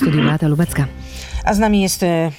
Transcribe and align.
studiu 0.00 0.22
Beata 0.22 0.48
Lubecka. 0.48 0.86
A 1.44 1.54
z 1.54 1.58
nami 1.58 1.82
jest 1.82 2.02
e, 2.02 2.30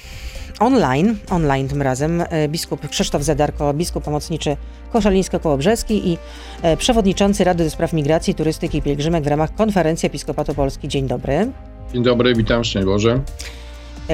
online, 0.60 1.16
online 1.30 1.68
tym 1.68 1.82
razem, 1.82 2.20
e, 2.20 2.48
biskup 2.48 2.88
Krzysztof 2.88 3.22
Zadarko, 3.22 3.74
biskup 3.74 4.04
pomocniczy 4.04 4.56
Koszalińsko-Kołobrzeski 4.92 6.08
i 6.08 6.18
e, 6.62 6.76
przewodniczący 6.76 7.44
Rady 7.44 7.64
do 7.64 7.70
Spraw 7.70 7.92
Migracji, 7.92 8.34
Turystyki 8.34 8.78
i 8.78 8.82
Pielgrzymek 8.82 9.24
w 9.24 9.26
ramach 9.26 9.54
Konferencji 9.54 10.06
Episkopatu 10.06 10.54
Polski. 10.54 10.88
Dzień 10.88 11.06
dobry. 11.06 11.50
Dzień 11.92 12.02
dobry, 12.02 12.34
witam, 12.34 12.64
szczęść 12.64 12.86
Boże. 12.86 13.20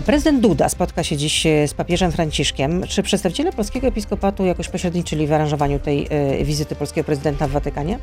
Prezydent 0.07 0.41
Duda 0.41 0.69
spotka 0.69 1.03
się 1.03 1.17
dziś 1.17 1.47
z 1.67 1.75
papieżem 1.75 2.13
Franciszkiem. 2.13 2.83
Czy 2.89 3.03
przedstawiciele 3.03 3.53
polskiego 3.53 3.87
episkopatu 3.87 4.45
jakoś 4.45 4.69
pośredniczyli 4.69 5.27
w 5.27 5.33
aranżowaniu 5.33 5.79
tej 5.79 6.09
wizyty 6.45 6.75
polskiego 6.75 7.05
prezydenta 7.05 7.49
w 7.49 7.51
Watykanie? 7.51 7.99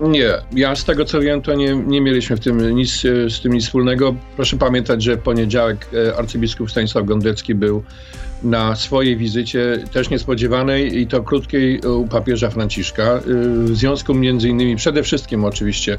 Nie, 0.00 0.30
ja 0.52 0.76
z 0.76 0.84
tego 0.84 1.04
co 1.04 1.20
wiem, 1.20 1.42
to 1.42 1.54
nie, 1.54 1.76
nie 1.76 2.00
mieliśmy 2.00 2.36
w 2.36 2.40
tym 2.40 2.76
nic, 2.76 3.04
e, 3.04 3.30
z 3.30 3.40
tym 3.40 3.52
nic 3.52 3.64
wspólnego. 3.64 4.14
Proszę 4.36 4.56
pamiętać, 4.56 5.02
że 5.02 5.16
w 5.16 5.20
poniedziałek 5.20 5.88
e, 6.08 6.16
arcybiskup 6.16 6.70
Stanisław 6.70 7.04
Gondecki 7.04 7.54
był 7.54 7.82
na 8.44 8.76
swojej 8.76 9.16
wizycie, 9.16 9.78
też 9.92 10.10
niespodziewanej 10.10 11.00
i 11.00 11.06
to 11.06 11.22
krótkiej 11.22 11.80
u 11.80 12.06
papieża 12.06 12.50
Franciszka, 12.50 13.02
e, 13.02 13.20
w 13.64 13.76
związku 13.76 14.14
między 14.14 14.48
innymi, 14.48 14.76
przede 14.76 15.02
wszystkim 15.02 15.44
oczywiście 15.44 15.92
e, 15.92 15.96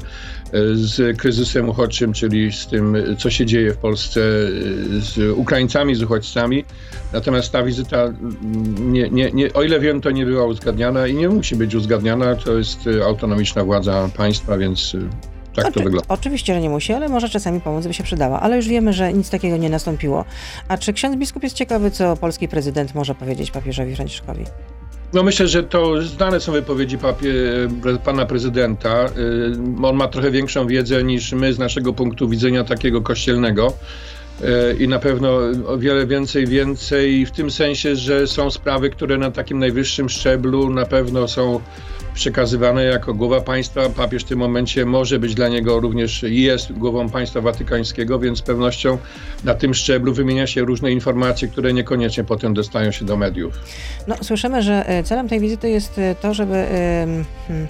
z 0.74 1.18
kryzysem 1.18 1.68
uchodźczym, 1.68 2.12
czyli 2.12 2.52
z 2.52 2.66
tym, 2.66 2.96
co 3.18 3.30
się 3.30 3.46
dzieje 3.46 3.72
w 3.72 3.76
Polsce 3.76 4.20
e, 4.20 5.00
z 5.00 5.38
Ukraińcami, 5.38 5.94
z 5.94 6.02
uchodźcami. 6.02 6.64
Natomiast 7.12 7.52
ta 7.52 7.62
wizyta, 7.62 8.02
mm, 8.02 8.92
nie, 8.92 9.10
nie, 9.10 9.30
nie, 9.30 9.52
o 9.52 9.62
ile 9.62 9.80
wiem, 9.80 10.00
to 10.00 10.10
nie 10.10 10.26
była 10.26 10.44
uzgadniana 10.44 11.06
i 11.06 11.14
nie 11.14 11.28
musi 11.28 11.56
być 11.56 11.74
uzgadniana. 11.74 12.34
To 12.34 12.58
jest 12.58 12.78
autonomiczna 13.04 13.64
władza 13.64 14.10
państwa, 14.16 14.58
więc 14.58 14.96
tak 15.56 15.64
to 15.64 15.80
Oczy- 15.80 15.84
wygląda. 15.84 16.06
Oczywiście, 16.08 16.54
że 16.54 16.60
nie 16.60 16.70
musi, 16.70 16.92
ale 16.92 17.08
może 17.08 17.28
czasami 17.28 17.60
pomoc 17.60 17.86
by 17.86 17.94
się 17.94 18.04
przydała. 18.04 18.40
Ale 18.40 18.56
już 18.56 18.68
wiemy, 18.68 18.92
że 18.92 19.12
nic 19.12 19.30
takiego 19.30 19.56
nie 19.56 19.70
nastąpiło. 19.70 20.24
A 20.68 20.78
czy 20.78 20.92
ksiądz 20.92 21.16
biskup 21.16 21.42
jest 21.42 21.56
ciekawy, 21.56 21.90
co 21.90 22.16
polski 22.16 22.48
prezydent 22.48 22.94
może 22.94 23.14
powiedzieć 23.14 23.50
papieżowi 23.50 23.96
Franciszkowi? 23.96 24.44
No 25.12 25.22
myślę, 25.22 25.48
że 25.48 25.62
to 25.62 26.02
znane 26.02 26.40
są 26.40 26.52
wypowiedzi 26.52 26.98
papie, 26.98 27.32
pana 28.04 28.26
prezydenta. 28.26 29.06
Y, 29.06 29.86
On 29.86 29.96
ma 29.96 30.08
trochę 30.08 30.30
większą 30.30 30.66
wiedzę 30.66 31.04
niż 31.04 31.32
my 31.32 31.52
z 31.52 31.58
naszego 31.58 31.92
punktu 31.92 32.28
widzenia 32.28 32.64
takiego 32.64 33.02
kościelnego. 33.02 33.72
Y, 34.42 34.76
I 34.82 34.88
na 34.88 34.98
pewno 34.98 35.38
o 35.66 35.78
wiele 35.78 36.06
więcej, 36.06 36.46
więcej 36.46 37.26
w 37.26 37.30
tym 37.30 37.50
sensie, 37.50 37.96
że 37.96 38.26
są 38.26 38.50
sprawy, 38.50 38.90
które 38.90 39.18
na 39.18 39.30
takim 39.30 39.58
najwyższym 39.58 40.08
szczeblu 40.08 40.70
na 40.70 40.86
pewno 40.86 41.28
są 41.28 41.60
przekazywane 42.16 42.84
jako 42.84 43.14
głowa 43.14 43.40
państwa. 43.40 43.88
Papież 43.88 44.22
w 44.22 44.26
tym 44.26 44.38
momencie 44.38 44.84
może 44.84 45.18
być 45.18 45.34
dla 45.34 45.48
niego 45.48 45.80
również 45.80 46.22
i 46.22 46.42
jest 46.42 46.72
głową 46.72 47.08
państwa 47.08 47.40
watykańskiego, 47.40 48.18
więc 48.18 48.38
z 48.38 48.42
pewnością 48.42 48.98
na 49.44 49.54
tym 49.54 49.74
szczeblu 49.74 50.14
wymienia 50.14 50.46
się 50.46 50.64
różne 50.64 50.92
informacje, 50.92 51.48
które 51.48 51.72
niekoniecznie 51.72 52.24
potem 52.24 52.54
dostają 52.54 52.90
się 52.90 53.04
do 53.04 53.16
mediów. 53.16 53.58
No, 54.06 54.16
słyszymy, 54.22 54.62
że 54.62 54.88
e, 54.88 55.02
celem 55.02 55.28
tej 55.28 55.40
wizyty 55.40 55.70
jest 55.70 55.98
e, 55.98 56.14
to, 56.14 56.34
żeby 56.34 56.54
em, 56.54 57.24
hmm, 57.48 57.66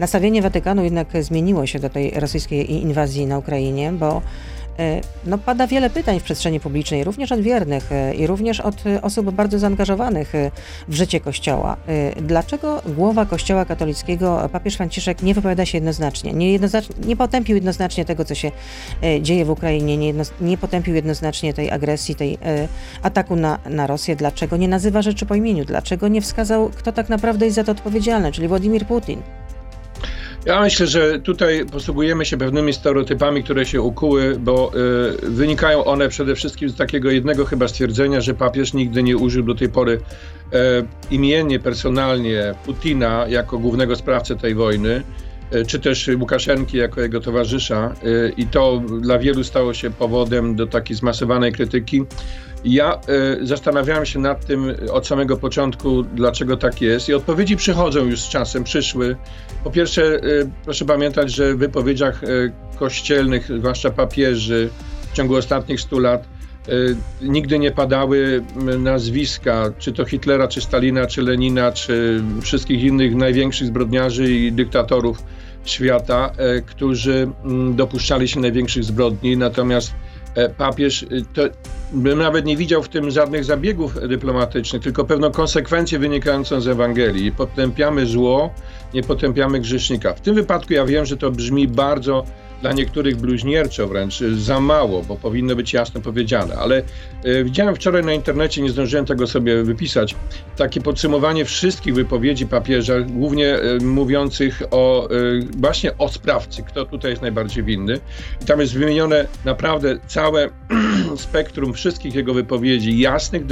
nastawienie 0.00 0.42
Watykanu 0.42 0.84
jednak 0.84 1.08
zmieniło 1.20 1.66
się 1.66 1.78
do 1.78 1.90
tej 1.90 2.10
rosyjskiej 2.10 2.70
inwazji 2.70 3.26
na 3.26 3.38
Ukrainie, 3.38 3.92
bo 3.92 4.16
e, 4.16 4.55
no, 5.24 5.38
pada 5.38 5.66
wiele 5.66 5.90
pytań 5.90 6.20
w 6.20 6.22
przestrzeni 6.22 6.60
publicznej, 6.60 7.04
również 7.04 7.32
od 7.32 7.40
wiernych 7.40 7.92
e, 7.92 8.14
i 8.14 8.26
również 8.26 8.60
od 8.60 8.86
e, 8.86 9.02
osób 9.02 9.30
bardzo 9.30 9.58
zaangażowanych 9.58 10.34
e, 10.34 10.50
w 10.88 10.94
życie 10.94 11.20
Kościoła. 11.20 11.76
E, 11.86 12.22
Dlaczego 12.22 12.82
głowa 12.96 13.26
Kościoła 13.26 13.64
katolickiego, 13.64 14.48
papież 14.52 14.76
Franciszek, 14.76 15.22
nie 15.22 15.34
wypowiada 15.34 15.66
się 15.66 15.78
jednoznacznie? 15.78 16.32
Nie, 16.32 16.52
jednoznacznie, 16.52 16.94
nie 17.04 17.16
potępił 17.16 17.54
jednoznacznie 17.54 18.04
tego, 18.04 18.24
co 18.24 18.34
się 18.34 18.50
e, 19.02 19.22
dzieje 19.22 19.44
w 19.44 19.50
Ukrainie, 19.50 19.96
nie, 19.96 20.06
jedno, 20.06 20.24
nie 20.40 20.58
potępił 20.58 20.94
jednoznacznie 20.94 21.54
tej 21.54 21.70
agresji, 21.70 22.14
tej 22.14 22.34
e, 22.34 22.68
ataku 23.02 23.36
na, 23.36 23.58
na 23.70 23.86
Rosję. 23.86 24.16
Dlaczego 24.16 24.56
nie 24.56 24.68
nazywa 24.68 25.02
rzeczy 25.02 25.26
po 25.26 25.34
imieniu? 25.34 25.64
Dlaczego 25.64 26.08
nie 26.08 26.20
wskazał, 26.20 26.70
kto 26.76 26.92
tak 26.92 27.08
naprawdę 27.08 27.44
jest 27.44 27.56
za 27.56 27.64
to 27.64 27.72
odpowiedzialny, 27.72 28.32
czyli 28.32 28.48
Władimir 28.48 28.86
Putin? 28.86 29.22
Ja 30.46 30.60
myślę, 30.60 30.86
że 30.86 31.18
tutaj 31.18 31.66
posługujemy 31.72 32.24
się 32.24 32.36
pewnymi 32.36 32.72
stereotypami, 32.72 33.44
które 33.44 33.66
się 33.66 33.82
ukuły, 33.82 34.36
bo 34.38 34.72
y, 35.24 35.30
wynikają 35.30 35.84
one 35.84 36.08
przede 36.08 36.34
wszystkim 36.34 36.68
z 36.68 36.76
takiego 36.76 37.10
jednego 37.10 37.44
chyba 37.44 37.68
stwierdzenia, 37.68 38.20
że 38.20 38.34
papież 38.34 38.74
nigdy 38.74 39.02
nie 39.02 39.16
użył 39.16 39.42
do 39.42 39.54
tej 39.54 39.68
pory 39.68 40.00
e, 40.52 40.58
imiennie, 41.10 41.60
personalnie 41.60 42.54
Putina 42.64 43.26
jako 43.28 43.58
głównego 43.58 43.96
sprawcę 43.96 44.36
tej 44.36 44.54
wojny, 44.54 45.02
czy 45.66 45.80
też 45.80 46.10
Łukaszenki 46.20 46.76
jako 46.76 47.00
jego 47.00 47.20
towarzysza 47.20 47.94
e, 48.02 48.28
i 48.28 48.46
to 48.46 48.82
dla 49.00 49.18
wielu 49.18 49.44
stało 49.44 49.74
się 49.74 49.90
powodem 49.90 50.56
do 50.56 50.66
takiej 50.66 50.96
zmasowanej 50.96 51.52
krytyki. 51.52 52.02
Ja 52.64 52.94
e, 52.94 52.98
zastanawiałem 53.46 54.06
się 54.06 54.18
nad 54.18 54.46
tym 54.46 54.74
od 54.92 55.06
samego 55.06 55.36
początku, 55.36 56.02
dlaczego 56.02 56.56
tak 56.56 56.80
jest 56.80 57.08
i 57.08 57.14
odpowiedzi 57.14 57.56
przychodzą 57.56 58.04
już 58.04 58.20
z 58.20 58.28
czasem, 58.28 58.64
przyszły. 58.64 59.16
Po 59.64 59.70
pierwsze, 59.70 60.02
e, 60.02 60.20
proszę 60.64 60.84
pamiętać, 60.84 61.34
że 61.34 61.54
w 61.54 61.58
wypowiedziach 61.58 62.24
e, 62.24 62.28
kościelnych, 62.78 63.48
zwłaszcza 63.58 63.90
papieży, 63.90 64.70
w 65.12 65.16
ciągu 65.16 65.36
ostatnich 65.36 65.80
stu 65.80 65.98
lat 65.98 66.24
e, 66.24 66.35
nigdy 67.22 67.58
nie 67.58 67.70
padały 67.70 68.44
m, 68.56 68.82
nazwiska, 68.82 69.72
czy 69.78 69.92
to 69.92 70.04
Hitlera, 70.04 70.48
czy 70.48 70.60
Stalina, 70.60 71.06
czy 71.06 71.22
Lenina, 71.22 71.72
czy 71.72 72.22
wszystkich 72.42 72.82
innych 72.82 73.14
największych 73.14 73.66
zbrodniarzy 73.66 74.32
i 74.32 74.52
dyktatorów 74.52 75.22
świata, 75.64 76.32
e, 76.36 76.60
którzy 76.62 77.28
m, 77.44 77.76
dopuszczali 77.76 78.28
się 78.28 78.40
największych 78.40 78.84
zbrodni. 78.84 79.36
Natomiast 79.36 79.94
e, 80.34 80.48
papież 80.48 81.06
to 81.34 81.42
bym 81.92 82.18
nawet 82.18 82.44
nie 82.44 82.56
widział 82.56 82.82
w 82.82 82.88
tym 82.88 83.10
żadnych 83.10 83.44
zabiegów 83.44 84.08
dyplomatycznych, 84.08 84.82
tylko 84.82 85.04
pewną 85.04 85.30
konsekwencję 85.30 85.98
wynikającą 85.98 86.60
z 86.60 86.68
Ewangelii. 86.68 87.32
Potępiamy 87.32 88.06
zło, 88.06 88.50
nie 88.94 89.02
potępiamy 89.02 89.60
grzesznika. 89.60 90.14
W 90.14 90.20
tym 90.20 90.34
wypadku 90.34 90.72
ja 90.72 90.84
wiem, 90.84 91.06
że 91.06 91.16
to 91.16 91.30
brzmi 91.30 91.68
bardzo 91.68 92.24
dla 92.60 92.72
niektórych 92.72 93.16
bluźnierczo 93.16 93.88
wręcz 93.88 94.20
za 94.20 94.60
mało, 94.60 95.02
bo 95.02 95.16
powinno 95.16 95.56
być 95.56 95.72
jasno 95.72 96.00
powiedziane. 96.00 96.54
Ale 96.54 96.82
y, 97.26 97.44
widziałem 97.44 97.74
wczoraj 97.74 98.04
na 98.04 98.12
internecie, 98.12 98.62
nie 98.62 98.70
zdążyłem 98.70 99.06
tego 99.06 99.26
sobie 99.26 99.62
wypisać, 99.62 100.16
takie 100.56 100.80
podsumowanie 100.80 101.44
wszystkich 101.44 101.94
wypowiedzi 101.94 102.46
papieża, 102.46 103.00
głównie 103.00 103.58
y, 103.58 103.80
mówiących 103.80 104.62
o 104.70 105.10
y, 105.10 105.46
właśnie 105.56 105.98
o 105.98 106.08
sprawcy, 106.08 106.62
kto 106.62 106.84
tutaj 106.84 107.10
jest 107.10 107.22
najbardziej 107.22 107.64
winny. 107.64 108.00
I 108.42 108.44
tam 108.44 108.60
jest 108.60 108.72
wymienione 108.72 109.26
naprawdę 109.44 109.98
całe 110.06 110.48
spektrum 111.16 111.72
wszystkich 111.76 112.14
jego 112.14 112.34
wypowiedzi, 112.34 112.98
jasnych, 112.98 113.42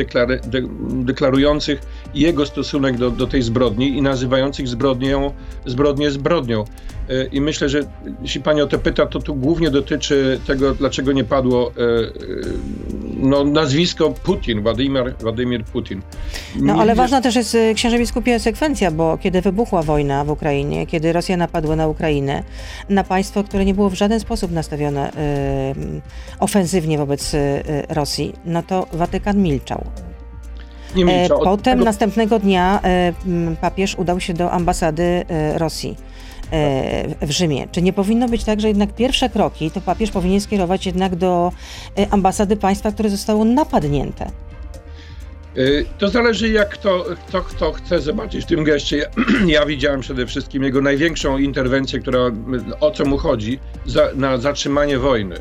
deklarujących 0.91 1.81
jego 2.15 2.47
stosunek 2.47 2.99
do, 2.99 3.11
do 3.11 3.27
tej 3.27 3.43
zbrodni 3.43 3.89
i 3.89 4.03
nazywających 4.03 4.69
zbrodnią, 4.69 5.33
zbrodnię 5.67 6.11
zbrodnią. 6.11 6.65
Y, 7.11 7.29
I 7.33 7.41
myślę, 7.41 7.69
że 7.69 7.81
jeśli 8.23 8.41
pani 8.41 8.63
o 8.63 8.67
to 8.67 8.79
pyta, 8.79 9.07
to 9.07 9.21
tu 9.21 9.35
głównie 9.35 9.71
dotyczy 9.71 10.41
tego, 10.47 10.75
dlaczego 10.75 11.13
nie 11.13 11.25
padło 11.25 11.71
y, 11.71 11.83
y, 11.83 12.45
no, 13.17 13.45
nazwisko 13.45 14.11
Putin, 14.11 14.63
Władimir, 14.63 15.15
Władimir 15.21 15.65
Putin. 15.65 16.03
No 16.61 16.75
ale 16.81 16.95
ważna 16.95 17.21
też 17.21 17.37
jest, 17.37 17.57
księże 17.75 17.99
biskupie, 17.99 18.39
sekwencja, 18.39 18.91
bo 18.91 19.19
kiedy 19.19 19.41
wybuchła 19.41 19.83
wojna 19.83 20.25
w 20.25 20.31
Ukrainie, 20.31 20.87
kiedy 20.87 21.13
Rosja 21.13 21.37
napadła 21.37 21.77
na 21.77 21.89
Ukrainę, 21.89 22.43
na 22.89 23.05
państwo, 23.05 23.45
które 23.45 23.65
nie 23.65 23.75
było 23.75 23.91
w 23.91 23.95
żaden 23.95 24.21
sposób 24.21 24.53
nastawione 24.53 25.11
ofensywnie 26.41 26.99
wobec 26.99 27.35
y, 27.35 27.39
Rosji, 28.15 28.33
no 28.45 28.63
to 28.63 28.87
Watykan 28.93 29.43
milczał. 29.43 29.85
nie 30.97 31.05
E, 31.05 31.19
milczał. 31.21 31.39
Potem 31.39 31.75
tego- 31.79 31.85
następnego 31.85 32.39
dnia 32.39 32.81
e, 32.85 33.13
papież 33.61 33.95
udał 33.95 34.21
się 34.21 34.35
do 34.35 34.51
ambasady 34.51 35.03
e, 35.29 35.59
Rosji 35.59 35.97
w 37.23 37.31
Rzymie. 37.31 37.67
Czy 37.73 37.83
nie 37.83 37.93
powinno 37.93 38.29
być 38.29 38.45
tak, 38.45 38.61
że 38.61 38.69
jednak 38.69 38.93
pierwsze 38.95 39.29
kroki 39.29 39.71
to 39.71 39.81
papież 39.81 40.11
powinien 40.11 40.41
skierować 40.41 40.87
jednak 40.87 41.17
do 41.17 41.53
ambasady 42.11 42.57
państwa, 42.57 42.93
które 42.93 43.09
zostało 43.11 43.45
napadnięte? 43.45 44.31
To 45.99 46.09
zależy, 46.09 46.49
jak 46.49 46.69
kto, 46.69 47.05
kto, 47.29 47.43
kto 47.43 47.73
chce 47.73 48.01
zobaczyć 48.01 48.45
w 48.45 48.49
tym 48.49 48.65
geście. 48.65 48.97
Ja, 48.97 49.07
ja 49.61 49.67
widziałem 49.67 50.01
przede 50.01 50.27
wszystkim 50.27 50.63
jego 50.63 50.81
największą 50.81 51.39
interwencję, 51.39 52.01
która 52.01 52.21
o 52.81 52.91
co 52.91 53.05
mu 53.05 53.19
chodzi, 53.19 53.59
za, 53.87 54.09
na 54.15 54.39
zatrzymanie 54.39 54.99
wojny. 54.99 55.37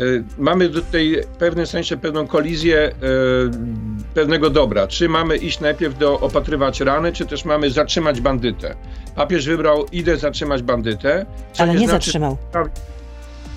Y, 0.00 0.24
Mamy 0.38 0.68
tutaj 0.68 1.16
w 1.32 1.36
pewnym 1.36 1.66
sensie 1.66 1.96
pewną 1.96 2.26
kolizję 2.26 2.88
y, 2.88 2.94
pewnego 4.14 4.50
dobra. 4.50 4.86
Czy 4.86 5.08
mamy 5.08 5.36
iść 5.36 5.60
najpierw 5.60 5.98
do 5.98 6.20
opatrywać 6.20 6.80
rany, 6.80 7.12
czy 7.12 7.26
też 7.26 7.44
mamy 7.44 7.70
zatrzymać 7.70 8.20
bandytę? 8.20 8.74
Papież 9.14 9.46
wybrał, 9.46 9.86
idę 9.92 10.16
zatrzymać 10.16 10.62
bandytę. 10.62 11.26
Ale 11.58 11.72
nie 11.72 11.78
znaczy- 11.78 11.92
zatrzymał. 11.92 12.36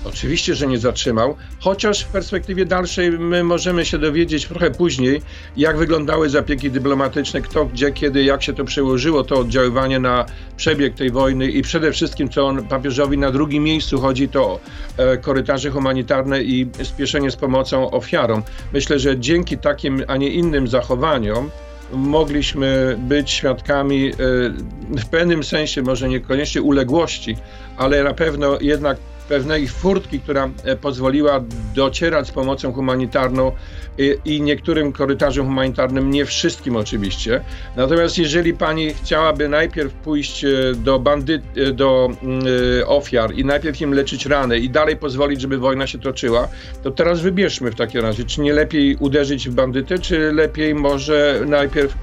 Oczywiście, 0.04 0.54
że 0.54 0.66
nie 0.66 0.78
zatrzymał, 0.78 1.36
chociaż 1.60 2.04
w 2.04 2.08
perspektywie 2.08 2.66
dalszej 2.66 3.10
my 3.10 3.44
możemy 3.44 3.84
się 3.84 3.98
dowiedzieć 3.98 4.46
trochę 4.46 4.70
później, 4.70 5.22
jak 5.56 5.76
wyglądały 5.76 6.28
zabiegi 6.28 6.70
dyplomatyczne, 6.70 7.40
kto, 7.40 7.64
gdzie, 7.66 7.92
kiedy, 7.92 8.24
jak 8.24 8.42
się 8.42 8.52
to 8.52 8.64
przełożyło, 8.64 9.24
to 9.24 9.38
oddziaływanie 9.38 9.98
na 9.98 10.26
przebieg 10.56 10.94
tej 10.94 11.10
wojny 11.10 11.50
i 11.50 11.62
przede 11.62 11.92
wszystkim, 11.92 12.28
co 12.28 12.46
on 12.46 12.68
papieżowi 12.68 13.18
na 13.18 13.30
drugim 13.30 13.62
miejscu 13.62 14.00
chodzi, 14.00 14.28
to 14.28 14.60
e, 14.96 15.16
korytarze 15.16 15.70
humanitarne 15.70 16.42
i 16.42 16.68
spieszenie 16.82 17.30
z 17.30 17.36
pomocą 17.36 17.90
ofiarom. 17.90 18.42
Myślę, 18.72 18.98
że 18.98 19.18
dzięki 19.18 19.58
takim, 19.58 20.04
a 20.08 20.16
nie 20.16 20.28
innym 20.28 20.68
zachowaniom, 20.68 21.50
mogliśmy 21.92 22.96
być 22.98 23.30
świadkami 23.30 24.08
e, 24.08 24.14
w 25.00 25.06
pewnym 25.10 25.44
sensie, 25.44 25.82
może 25.82 26.08
niekoniecznie 26.08 26.62
uległości, 26.62 27.36
ale 27.76 28.04
na 28.04 28.14
pewno 28.14 28.58
jednak 28.60 28.96
pewnej 29.30 29.68
furtki, 29.68 30.20
która 30.20 30.50
e, 30.64 30.76
pozwoliła 30.76 31.44
docierać 31.74 32.28
z 32.28 32.30
pomocą 32.30 32.72
humanitarną 32.72 33.52
i, 33.98 34.16
i 34.24 34.42
niektórym 34.42 34.92
korytarzom 34.92 35.46
humanitarnym, 35.46 36.10
nie 36.10 36.24
wszystkim 36.24 36.76
oczywiście. 36.76 37.40
Natomiast 37.76 38.18
jeżeli 38.18 38.54
pani 38.54 38.94
chciałaby 38.94 39.48
najpierw 39.48 39.92
pójść 39.92 40.44
e, 40.44 40.48
do 40.74 40.98
bandyt, 40.98 41.42
e, 41.56 41.72
do 41.72 42.10
y, 42.80 42.86
ofiar 42.86 43.34
i 43.34 43.44
najpierw 43.44 43.80
im 43.80 43.94
leczyć 43.94 44.26
rany 44.26 44.58
i 44.58 44.70
dalej 44.70 44.96
pozwolić, 44.96 45.40
żeby 45.40 45.58
wojna 45.58 45.86
się 45.86 45.98
toczyła, 45.98 46.48
to 46.82 46.90
teraz 46.90 47.20
wybierzmy 47.20 47.70
w 47.70 47.74
takim 47.74 48.00
razie, 48.00 48.24
czy 48.24 48.40
nie 48.40 48.52
lepiej 48.52 48.96
uderzyć 49.00 49.48
w 49.48 49.54
bandytę, 49.54 49.98
czy 49.98 50.32
lepiej 50.32 50.74
może 50.74 51.40
najpierw 51.46 51.92
e, 51.92 51.98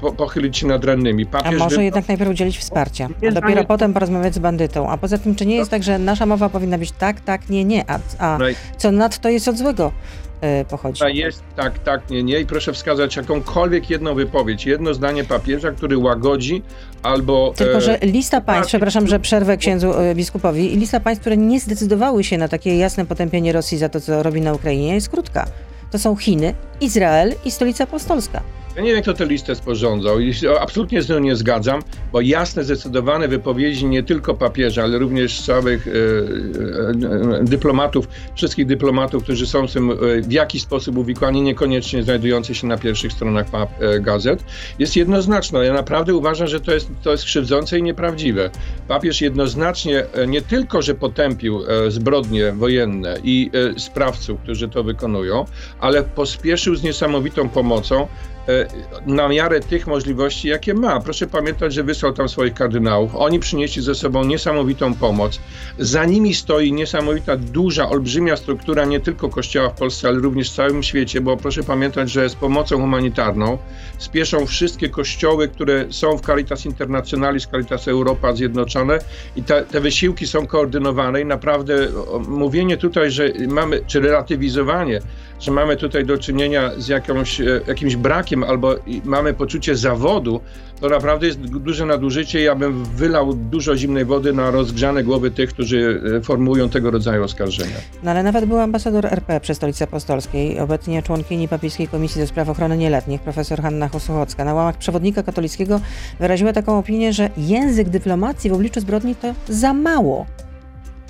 po, 0.00 0.12
pochylić 0.12 0.58
się 0.58 0.66
nad 0.66 0.84
rannymi. 0.84 1.26
Papież 1.26 1.54
a 1.54 1.64
może 1.64 1.76
by... 1.76 1.84
jednak 1.84 2.08
najpierw 2.08 2.30
udzielić 2.30 2.58
wsparcia, 2.58 3.08
a 3.28 3.32
dopiero 3.32 3.64
potem 3.64 3.94
porozmawiać 3.94 4.34
z 4.34 4.38
bandytą. 4.38 4.90
A 4.90 4.96
poza 4.96 5.18
tym, 5.18 5.34
czy 5.34 5.46
nie 5.46 5.56
jest 5.56 5.70
tak, 5.70 5.82
że 5.82 5.98
nasza 5.98 6.26
mowa 6.26 6.48
powinna 6.48 6.78
być 6.78 6.92
tak, 6.92 7.20
tak, 7.20 7.48
nie, 7.48 7.64
nie, 7.64 7.84
a, 7.90 7.98
a 8.18 8.38
co 8.76 8.92
nadto 8.92 9.28
jest 9.28 9.48
od 9.48 9.58
złego? 9.58 9.92
E, 10.40 10.64
pochodzi. 10.64 11.04
Jest 11.12 11.42
tak, 11.56 11.78
tak, 11.78 12.10
nie, 12.10 12.22
nie. 12.22 12.40
I 12.40 12.46
proszę 12.46 12.72
wskazać 12.72 13.16
jakąkolwiek 13.16 13.90
jedną 13.90 14.14
wypowiedź, 14.14 14.66
jedno 14.66 14.94
zdanie 14.94 15.24
papieża, 15.24 15.70
który 15.70 15.98
łagodzi 15.98 16.62
albo. 17.02 17.52
Tylko, 17.56 17.80
że 17.80 18.02
e, 18.02 18.06
lista 18.06 18.40
państw, 18.40 18.68
przepraszam, 18.68 19.06
że 19.06 19.20
przerwę 19.20 19.56
księdzu 19.56 19.94
e, 19.94 20.14
biskupowi, 20.14 20.76
lista 20.76 21.00
państw, 21.00 21.20
które 21.20 21.36
nie 21.36 21.60
zdecydowały 21.60 22.24
się 22.24 22.38
na 22.38 22.48
takie 22.48 22.78
jasne 22.78 23.06
potępienie 23.06 23.52
Rosji 23.52 23.78
za 23.78 23.88
to, 23.88 24.00
co 24.00 24.22
robi 24.22 24.40
na 24.40 24.54
Ukrainie, 24.54 24.94
jest 24.94 25.08
krótka. 25.08 25.46
To 25.90 25.98
są 25.98 26.16
Chiny, 26.16 26.54
Izrael 26.80 27.34
i 27.44 27.50
stolica 27.50 27.84
apostolska. 27.84 28.42
Ja 28.78 28.84
nie 28.84 28.92
wiem, 28.92 29.02
kto 29.02 29.14
tę 29.14 29.26
listę 29.26 29.54
sporządzał 29.54 30.20
i 30.20 30.32
absolutnie 30.60 31.02
z 31.02 31.08
nią 31.08 31.18
nie 31.18 31.36
zgadzam, 31.36 31.82
bo 32.12 32.20
jasne, 32.20 32.64
zdecydowane 32.64 33.28
wypowiedzi 33.28 33.86
nie 33.86 34.02
tylko 34.02 34.34
papieża, 34.34 34.82
ale 34.82 34.98
również 34.98 35.42
całych 35.42 35.88
e, 35.88 35.90
e, 35.90 37.44
dyplomatów, 37.44 38.08
wszystkich 38.34 38.66
dyplomatów, 38.66 39.22
którzy 39.22 39.46
są 39.46 39.68
w 39.68 39.72
tym 39.72 39.90
e, 39.90 39.94
w 40.22 40.32
jakiś 40.32 40.62
sposób 40.62 40.96
uwikłani, 40.96 41.42
niekoniecznie 41.42 42.02
znajdujący 42.02 42.54
się 42.54 42.66
na 42.66 42.76
pierwszych 42.76 43.12
stronach 43.12 43.46
e, 43.54 44.00
gazet, 44.00 44.44
jest 44.78 44.96
jednoznaczna. 44.96 45.64
Ja 45.64 45.72
naprawdę 45.72 46.14
uważam, 46.14 46.48
że 46.48 46.60
to 46.60 46.74
jest, 46.74 46.90
to 47.02 47.12
jest 47.12 47.24
krzywdzące 47.24 47.78
i 47.78 47.82
nieprawdziwe. 47.82 48.50
Papież 48.88 49.20
jednoznacznie 49.20 50.04
e, 50.14 50.26
nie 50.26 50.42
tylko, 50.42 50.82
że 50.82 50.94
potępił 50.94 51.62
e, 51.68 51.90
zbrodnie 51.90 52.52
wojenne 52.52 53.18
i 53.24 53.50
sprawców, 53.78 54.40
którzy 54.40 54.68
to 54.68 54.84
wykonują, 54.84 55.44
ale 55.80 56.02
pospieszył 56.02 56.74
z 56.74 56.82
niesamowitą 56.82 57.48
pomocą 57.48 58.06
E, 58.06 58.37
na 59.06 59.28
miarę 59.28 59.60
tych 59.60 59.86
możliwości, 59.86 60.48
jakie 60.48 60.74
ma. 60.74 61.00
Proszę 61.00 61.26
pamiętać, 61.26 61.74
że 61.74 61.84
wysłał 61.84 62.12
tam 62.12 62.28
swoich 62.28 62.54
kardynałów. 62.54 63.14
Oni 63.14 63.40
przynieśli 63.40 63.82
ze 63.82 63.94
sobą 63.94 64.24
niesamowitą 64.24 64.94
pomoc. 64.94 65.40
Za 65.78 66.04
nimi 66.04 66.34
stoi 66.34 66.72
niesamowita, 66.72 67.36
duża, 67.36 67.88
olbrzymia 67.88 68.36
struktura 68.36 68.84
nie 68.84 69.00
tylko 69.00 69.28
Kościoła 69.28 69.68
w 69.68 69.74
Polsce, 69.74 70.08
ale 70.08 70.18
również 70.18 70.50
w 70.50 70.54
całym 70.54 70.82
świecie, 70.82 71.20
bo 71.20 71.36
proszę 71.36 71.62
pamiętać, 71.62 72.10
że 72.10 72.28
z 72.28 72.34
pomocą 72.34 72.80
humanitarną 72.80 73.58
spieszą 73.98 74.46
wszystkie 74.46 74.88
kościoły, 74.88 75.48
które 75.48 75.86
są 75.90 76.18
w 76.18 76.20
Caritas 76.20 76.66
Internationalis, 76.66 77.46
Caritas 77.46 77.88
Europa 77.88 78.32
zjednoczone 78.32 78.98
i 79.36 79.42
te, 79.42 79.62
te 79.62 79.80
wysiłki 79.80 80.26
są 80.26 80.46
koordynowane 80.46 81.20
i 81.20 81.24
naprawdę 81.24 81.88
mówienie 82.28 82.76
tutaj, 82.76 83.10
że 83.10 83.32
mamy, 83.48 83.80
czy 83.86 84.00
relatywizowanie, 84.00 85.00
że 85.40 85.50
mamy 85.50 85.76
tutaj 85.76 86.04
do 86.04 86.18
czynienia 86.18 86.70
z 86.76 86.88
jakąś, 86.88 87.40
e, 87.40 87.60
jakimś 87.66 87.96
brakiem 87.96 88.44
albo 88.44 88.74
mamy 89.04 89.34
poczucie 89.34 89.76
zawodu, 89.76 90.40
to 90.80 90.88
naprawdę 90.88 91.26
jest 91.26 91.40
duże 91.40 91.86
nadużycie. 91.86 92.42
Ja 92.42 92.54
bym 92.54 92.84
wylał 92.84 93.34
dużo 93.34 93.76
zimnej 93.76 94.04
wody 94.04 94.32
na 94.32 94.50
rozgrzane 94.50 95.04
głowy 95.04 95.30
tych, 95.30 95.50
którzy 95.50 96.02
e, 96.16 96.20
formułują 96.20 96.68
tego 96.68 96.90
rodzaju 96.90 97.24
oskarżenia. 97.24 97.76
No 98.02 98.10
ale 98.10 98.22
nawet 98.22 98.44
był 98.44 98.58
ambasador 98.58 99.06
RP 99.06 99.40
przy 99.40 99.54
Stolicy 99.54 99.84
Apostolskiej, 99.84 100.60
obecnie 100.60 101.02
członkini 101.02 101.48
Papieskiej 101.48 101.88
Komisji 101.88 102.20
do 102.20 102.26
Spraw 102.26 102.48
Ochrony 102.48 102.76
Nieletnich, 102.76 103.20
profesor 103.20 103.62
Hanna 103.62 103.88
Hosuchocka. 103.88 104.44
Na 104.44 104.54
łamach 104.54 104.76
przewodnika 104.78 105.22
katolickiego 105.22 105.80
wyraziła 106.20 106.52
taką 106.52 106.78
opinię, 106.78 107.12
że 107.12 107.30
język 107.36 107.88
dyplomacji 107.88 108.50
w 108.50 108.52
obliczu 108.52 108.80
zbrodni 108.80 109.14
to 109.14 109.34
za 109.48 109.74
mało. 109.74 110.26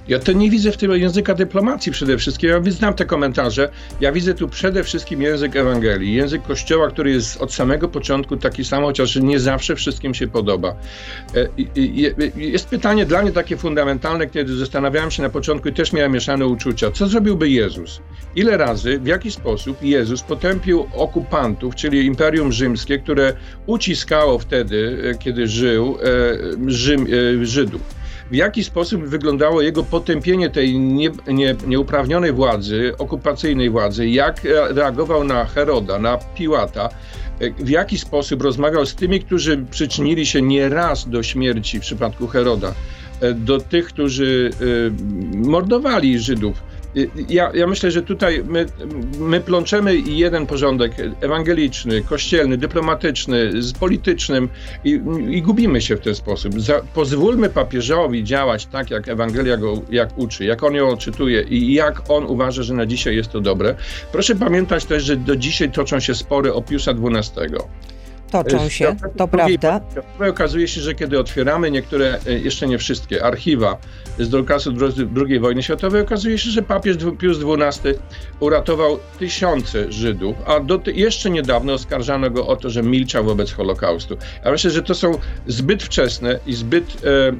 Ja 0.08 0.18
to 0.18 0.32
nie 0.32 0.50
widzę 0.50 0.72
w 0.72 0.76
tym 0.76 0.92
języka 0.92 1.34
dyplomacji 1.34 1.92
przede 1.92 2.18
wszystkim. 2.18 2.50
Ja 2.50 2.70
znam 2.70 2.94
te 2.94 3.04
komentarze. 3.04 3.70
Ja 4.00 4.12
widzę 4.12 4.34
tu 4.34 4.48
przede 4.48 4.84
wszystkim 4.84 5.22
język 5.22 5.56
Ewangelii, 5.56 6.14
język 6.14 6.42
Kościoła, 6.42 6.90
który 6.90 7.10
jest 7.10 7.42
od 7.42 7.54
samego 7.54 7.88
początku 7.88 8.36
taki 8.36 8.64
sam, 8.64 8.82
chociaż 8.82 9.16
nie 9.16 9.40
zawsze 9.40 9.76
wszystkim 9.76 10.14
się 10.14 10.28
podoba. 10.28 10.76
E, 11.34 11.48
jest 12.36 12.68
pytanie 12.68 13.06
dla 13.06 13.22
mnie 13.22 13.32
takie 13.32 13.56
fundamentalne, 13.56 14.26
kiedy 14.26 14.56
zastanawiałem 14.56 15.10
się 15.10 15.22
na 15.22 15.30
początku 15.30 15.68
i 15.68 15.72
też 15.72 15.92
miałem 15.92 16.12
mieszane 16.12 16.46
uczucia. 16.46 16.90
Co 16.90 17.06
zrobiłby 17.06 17.50
Jezus? 17.50 18.00
Ile 18.36 18.56
razy, 18.56 18.98
w 18.98 19.06
jaki 19.06 19.30
sposób 19.30 19.82
Jezus 19.82 20.22
potępił 20.22 20.86
okupantów, 20.94 21.74
czyli 21.74 22.06
Imperium 22.06 22.52
Rzymskie, 22.52 22.98
które 22.98 23.32
uciskało 23.66 24.38
wtedy, 24.38 24.98
e, 25.04 25.18
kiedy 25.18 25.46
żył, 25.46 25.98
e, 26.66 26.70
Rzym, 26.70 27.06
Żydów? 27.42 27.97
W 28.30 28.34
jaki 28.34 28.64
sposób 28.64 29.04
wyglądało 29.04 29.62
jego 29.62 29.82
potępienie 29.82 30.50
tej 30.50 30.78
nie, 30.78 31.10
nie, 31.26 31.56
nieuprawnionej 31.66 32.32
władzy, 32.32 32.94
okupacyjnej 32.98 33.70
władzy, 33.70 34.08
jak 34.08 34.40
reagował 34.68 35.24
na 35.24 35.44
Heroda, 35.44 35.98
na 35.98 36.18
Piłata, 36.34 36.88
w 37.58 37.68
jaki 37.68 37.98
sposób 37.98 38.42
rozmawiał 38.42 38.86
z 38.86 38.94
tymi, 38.94 39.20
którzy 39.20 39.64
przyczynili 39.70 40.26
się 40.26 40.42
nieraz 40.42 41.08
do 41.08 41.22
śmierci 41.22 41.78
w 41.78 41.82
przypadku 41.82 42.26
Heroda, 42.26 42.74
do 43.34 43.60
tych, 43.60 43.86
którzy 43.86 44.50
mordowali 45.34 46.18
Żydów 46.18 46.62
ja, 47.28 47.50
ja 47.54 47.66
myślę, 47.66 47.90
że 47.90 48.02
tutaj 48.02 48.44
my, 48.44 48.66
my 49.18 49.40
plączemy 49.40 49.96
jeden 49.96 50.46
porządek 50.46 50.92
ewangeliczny, 51.20 52.02
kościelny, 52.02 52.58
dyplomatyczny 52.58 53.62
z 53.62 53.72
politycznym 53.72 54.48
i, 54.84 55.00
i 55.30 55.42
gubimy 55.42 55.80
się 55.80 55.96
w 55.96 56.00
ten 56.00 56.14
sposób. 56.14 56.60
Za, 56.60 56.80
pozwólmy 56.94 57.50
papieżowi 57.50 58.24
działać 58.24 58.66
tak, 58.66 58.90
jak 58.90 59.08
Ewangelia 59.08 59.56
go 59.56 59.82
jak 59.90 60.18
uczy, 60.18 60.44
jak 60.44 60.62
on 60.62 60.74
ją 60.74 60.88
odczytuje 60.88 61.42
i 61.42 61.72
jak 61.74 62.02
on 62.08 62.24
uważa, 62.24 62.62
że 62.62 62.74
na 62.74 62.86
dzisiaj 62.86 63.16
jest 63.16 63.30
to 63.30 63.40
dobre. 63.40 63.74
Proszę 64.12 64.34
pamiętać 64.34 64.84
też, 64.84 65.04
że 65.04 65.16
do 65.16 65.36
dzisiaj 65.36 65.70
toczą 65.70 66.00
się 66.00 66.14
spory 66.14 66.54
o 66.54 66.62
Piusa 66.62 66.90
XII 66.90 67.58
toczą 68.30 68.68
się, 68.68 68.96
to 69.16 69.28
prawda. 69.28 69.80
Okazuje 70.30 70.68
się, 70.68 70.80
że 70.80 70.94
kiedy 70.94 71.18
otwieramy 71.18 71.70
niektóre, 71.70 72.18
e, 72.26 72.32
jeszcze 72.32 72.68
nie 72.68 72.78
wszystkie, 72.78 73.24
archiwa 73.24 73.78
z 74.18 74.34
okresu 74.34 74.72
II 75.16 75.40
wojny 75.40 75.62
światowej, 75.62 76.02
okazuje 76.02 76.38
się, 76.38 76.50
że 76.50 76.62
papież 76.62 76.96
Pius 77.18 77.38
XII 77.60 77.94
uratował 78.40 78.98
tysiące 79.18 79.92
Żydów, 79.92 80.36
a 80.46 80.60
do, 80.60 80.80
jeszcze 80.86 81.30
niedawno 81.30 81.72
oskarżano 81.72 82.30
go 82.30 82.46
o 82.46 82.56
to, 82.56 82.70
że 82.70 82.82
milczał 82.82 83.24
wobec 83.24 83.52
Holokaustu. 83.52 84.16
Ja 84.44 84.50
myślę, 84.50 84.70
że 84.70 84.82
to 84.82 84.94
są 84.94 85.18
zbyt 85.46 85.82
wczesne 85.82 86.38
i 86.46 86.54
zbyt 86.54 86.96
e, 87.04 87.32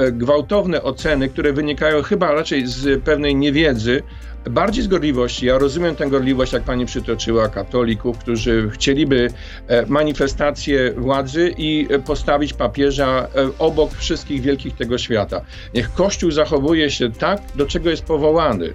e, 0.00 0.12
gwałtowne 0.12 0.82
oceny, 0.82 1.28
które 1.28 1.52
wynikają 1.52 2.02
chyba 2.02 2.32
raczej 2.32 2.66
z 2.66 3.04
pewnej 3.04 3.36
niewiedzy, 3.36 4.02
bardziej 4.50 4.84
z 4.84 4.88
gorliwości. 4.88 5.46
Ja 5.46 5.58
rozumiem 5.58 5.96
tę 5.96 6.06
gorliwość, 6.06 6.52
jak 6.52 6.62
pani 6.62 6.86
przytoczyła, 6.86 7.48
katolików, 7.48 8.18
którzy 8.18 8.70
chcieliby 8.70 9.30
e, 9.68 9.86
manifestację 9.86 10.92
władzy 10.92 11.54
i 11.58 11.88
postawić 12.06 12.52
papieża 12.52 13.28
e, 13.36 13.48
obok 13.58 13.94
wszystkich 13.94 14.40
wielkich 14.40 14.76
tego 14.76 14.98
świata. 14.98 15.40
Niech 15.74 15.94
Kościół 15.94 16.30
zachowuje 16.30 16.90
się 16.90 17.12
tak, 17.12 17.40
do 17.54 17.66
czego 17.66 17.90
jest 17.90 18.04
powołany. 18.04 18.72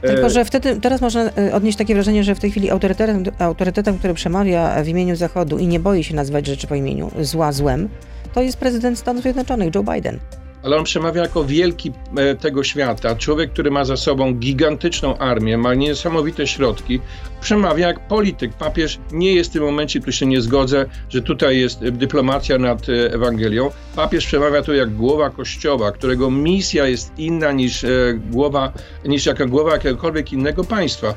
Tylko, 0.00 0.30
że 0.30 0.44
wtedy, 0.44 0.80
teraz 0.80 1.00
można 1.00 1.30
odnieść 1.52 1.78
takie 1.78 1.94
wrażenie, 1.94 2.24
że 2.24 2.34
w 2.34 2.40
tej 2.40 2.50
chwili 2.50 2.70
autorytetem, 2.70 3.24
autorytetem, 3.38 3.98
który 3.98 4.14
przemawia 4.14 4.82
w 4.82 4.88
imieniu 4.88 5.16
Zachodu 5.16 5.58
i 5.58 5.66
nie 5.66 5.80
boi 5.80 6.04
się 6.04 6.14
nazwać 6.14 6.46
rzeczy 6.46 6.66
po 6.66 6.74
imieniu 6.74 7.10
zła 7.20 7.52
złem, 7.52 7.88
to 8.34 8.42
jest 8.42 8.58
prezydent 8.58 8.98
Stanów 8.98 9.22
Zjednoczonych, 9.22 9.74
Joe 9.74 9.82
Biden. 9.82 10.20
Ale 10.66 10.76
on 10.76 10.84
przemawia 10.84 11.22
jako 11.22 11.44
wielki 11.44 11.92
e, 12.16 12.34
tego 12.34 12.64
świata, 12.64 13.16
człowiek, 13.16 13.52
który 13.52 13.70
ma 13.70 13.84
za 13.84 13.96
sobą 13.96 14.34
gigantyczną 14.34 15.18
armię, 15.18 15.58
ma 15.58 15.74
niesamowite 15.74 16.46
środki, 16.46 17.00
przemawia 17.46 17.86
jak 17.86 18.00
polityk. 18.08 18.52
Papież 18.52 18.98
nie 19.12 19.32
jest 19.32 19.50
w 19.50 19.52
tym 19.52 19.62
momencie, 19.62 20.00
tu 20.00 20.12
się 20.12 20.26
nie 20.26 20.40
zgodzę, 20.40 20.86
że 21.08 21.22
tutaj 21.22 21.60
jest 21.60 21.88
dyplomacja 21.88 22.58
nad 22.58 22.88
e, 22.88 23.14
Ewangelią. 23.14 23.70
Papież 23.96 24.26
przemawia 24.26 24.62
tu 24.62 24.74
jak 24.74 24.94
głowa 24.94 25.30
kościoła, 25.30 25.92
którego 25.92 26.30
misja 26.30 26.88
jest 26.88 27.12
inna 27.18 27.52
niż 27.52 27.84
e, 27.84 27.88
głowa, 28.30 28.72
niż 29.04 29.26
jaka 29.26 29.46
głowa 29.46 29.72
jakiegokolwiek 29.72 30.32
innego 30.32 30.64
państwa. 30.64 31.14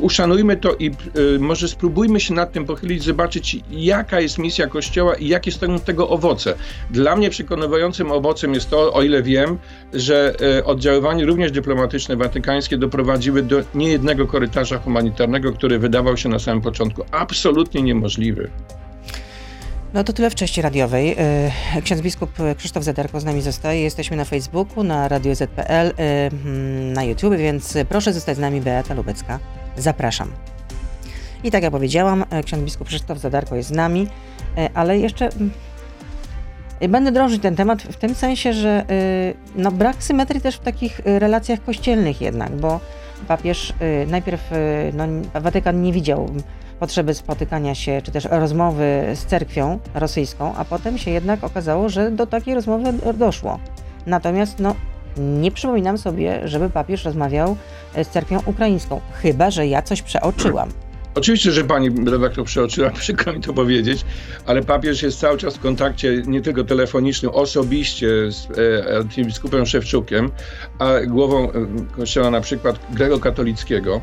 Uszanujmy 0.00 0.56
to 0.56 0.74
i 0.78 0.90
może 1.38 1.68
spróbujmy 1.68 2.20
się 2.20 2.34
nad 2.34 2.52
tym 2.52 2.64
pochylić, 2.64 3.02
zobaczyć 3.04 3.56
jaka 3.70 4.20
jest 4.20 4.38
misja 4.38 4.66
kościoła 4.66 5.14
i 5.14 5.28
jakie 5.28 5.52
są 5.52 5.78
tego 5.78 6.08
owoce. 6.08 6.54
Dla 6.90 7.16
mnie 7.16 7.30
przekonywającym 7.30 8.12
owocem 8.12 8.54
jest 8.54 8.70
to, 8.70 8.92
o 8.92 9.02
ile 9.02 9.22
wiem, 9.22 9.58
że 9.92 10.34
oddziaływanie 10.64 11.26
również 11.26 11.52
dyplomatyczne 11.52 12.16
watykańskie 12.16 12.78
doprowadziły 12.78 13.42
do 13.42 13.62
niejednego 13.74 14.26
korytarza 14.26 14.78
humanitarnego 14.78 15.11
humanitarnego, 15.12 15.52
który 15.52 15.78
wydawał 15.78 16.16
się 16.16 16.28
na 16.28 16.38
samym 16.38 16.62
początku 16.62 17.02
absolutnie 17.10 17.82
niemożliwy. 17.82 18.50
No 19.94 20.04
to 20.04 20.12
tyle 20.12 20.30
w 20.30 20.34
części 20.34 20.62
radiowej. 20.62 21.14
E, 21.18 21.82
ksiądz 21.82 22.02
biskup 22.02 22.30
Krzysztof 22.56 22.84
Zadarko 22.84 23.20
z 23.20 23.24
nami 23.24 23.42
zostaje. 23.42 23.82
Jesteśmy 23.82 24.16
na 24.16 24.24
Facebooku, 24.24 24.84
na 24.84 25.08
Radio 25.08 25.34
ZPL, 25.34 25.62
e, 25.62 25.92
mm, 25.98 26.92
na 26.92 27.04
YouTube, 27.04 27.36
więc 27.36 27.78
proszę 27.88 28.12
zostać 28.12 28.36
z 28.36 28.40
nami 28.40 28.60
Beata 28.60 28.94
Lubecka. 28.94 29.38
Zapraszam. 29.76 30.32
I 31.44 31.50
tak 31.50 31.62
jak 31.62 31.72
powiedziałam, 31.72 32.24
e, 32.30 32.42
ksiądz 32.42 32.64
biskup 32.64 32.88
Krzysztof 32.88 33.18
Zadarko 33.18 33.56
jest 33.56 33.68
z 33.68 33.72
nami, 33.72 34.06
ale 34.74 34.98
jeszcze 34.98 35.28
mm, 35.28 35.50
będę 36.88 37.12
drążyć 37.12 37.42
ten 37.42 37.56
temat 37.56 37.82
w 37.82 37.96
tym 37.96 38.14
sensie, 38.14 38.52
że 38.52 38.84
no, 39.56 39.72
brak 39.72 40.02
symetrii 40.02 40.40
też 40.40 40.56
w 40.56 40.60
takich 40.60 41.00
relacjach 41.04 41.64
kościelnych 41.64 42.20
jednak, 42.20 42.56
bo 42.56 42.80
papież 43.28 43.74
y, 44.04 44.06
najpierw, 44.10 44.52
y, 44.52 44.92
no, 44.94 45.04
Watykan 45.40 45.82
nie 45.82 45.92
widział 45.92 46.28
potrzeby 46.80 47.14
spotykania 47.14 47.74
się, 47.74 48.02
czy 48.04 48.12
też 48.12 48.24
rozmowy 48.24 49.02
z 49.14 49.24
cerkwią 49.24 49.78
rosyjską, 49.94 50.54
a 50.54 50.64
potem 50.64 50.98
się 50.98 51.10
jednak 51.10 51.44
okazało, 51.44 51.88
że 51.88 52.10
do 52.10 52.26
takiej 52.26 52.54
rozmowy 52.54 52.92
doszło. 53.14 53.58
Natomiast 54.06 54.58
no, 54.58 54.74
nie 55.16 55.50
przypominam 55.50 55.98
sobie, 55.98 56.48
żeby 56.48 56.70
papież 56.70 57.04
rozmawiał 57.04 57.56
z 58.02 58.08
cerkwią 58.08 58.40
ukraińską, 58.46 59.00
chyba 59.12 59.50
że 59.50 59.66
ja 59.66 59.82
coś 59.82 60.02
przeoczyłam. 60.02 60.68
Oczywiście, 61.14 61.52
że 61.52 61.64
pani 61.64 61.90
redaktor 62.10 62.44
przeoczyła, 62.44 62.90
przykro 63.04 63.32
mi 63.32 63.40
to 63.40 63.52
powiedzieć, 63.52 64.04
ale 64.46 64.62
papież 64.62 65.02
jest 65.02 65.20
cały 65.20 65.38
czas 65.38 65.56
w 65.56 65.60
kontakcie 65.60 66.22
nie 66.26 66.40
tylko 66.40 66.64
telefonicznym, 66.64 67.32
osobiście 67.34 68.06
z 68.32 68.48
e, 69.18 69.24
biskupem 69.24 69.66
Szewczukiem, 69.66 70.30
a 70.78 71.00
głową 71.06 71.52
e, 71.52 71.66
kościoła 71.96 72.30
na 72.30 72.40
przykład 72.40 72.78
grekokatolickiego 72.90 74.00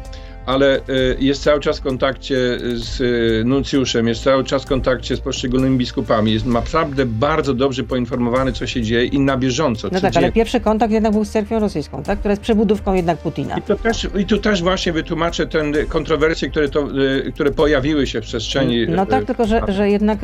ale 0.50 0.76
e, 0.76 0.80
jest 1.20 1.44
cały 1.44 1.60
czas 1.60 1.80
w 1.80 1.82
kontakcie 1.82 2.36
z 2.74 3.02
e, 3.02 3.44
nuncjuszem, 3.44 4.08
jest 4.08 4.24
cały 4.24 4.44
czas 4.44 4.64
w 4.64 4.66
kontakcie 4.66 5.16
z 5.16 5.20
poszczególnymi 5.20 5.78
biskupami, 5.78 6.34
jest 6.34 6.46
naprawdę 6.46 7.06
bardzo 7.06 7.54
dobrze 7.54 7.84
poinformowany, 7.84 8.54
co 8.54 8.68
się 8.68 8.82
dzieje 8.82 9.06
i 9.06 9.20
na 9.20 9.38
bieżąco. 9.38 9.90
No 9.92 10.02
tak, 10.02 10.14
dzieje. 10.14 10.26
ale 10.26 10.32
pierwszy 10.32 10.60
kontakt 10.60 10.94
jednak 10.94 11.14
był 11.14 11.26
z 11.26 11.30
cerkwią 11.30 11.60
rosyjską, 11.60 12.04
tak? 12.04 12.20
która 12.20 12.32
jest 12.32 12.42
przebudówką 12.42 12.94
jednak 12.94 13.18
Putina. 13.18 13.58
I, 13.58 13.62
to 13.62 13.76
też, 13.76 14.08
I 14.20 14.26
tu 14.26 14.38
też 14.38 14.64
właśnie 14.64 14.94
wytłumaczę 14.94 15.48
te 15.48 15.86
kontrowersje, 15.90 16.50
które, 16.50 16.70
to, 16.70 16.88
e, 17.28 17.32
które 17.32 17.52
pojawiły 17.52 18.08
się 18.08 18.22
w 18.22 18.24
przestrzeni. 18.24 18.88
No 18.88 19.06
tak, 19.06 19.26
tylko 19.26 19.46
że, 19.46 19.62
że 19.68 19.90
jednak... 19.90 20.20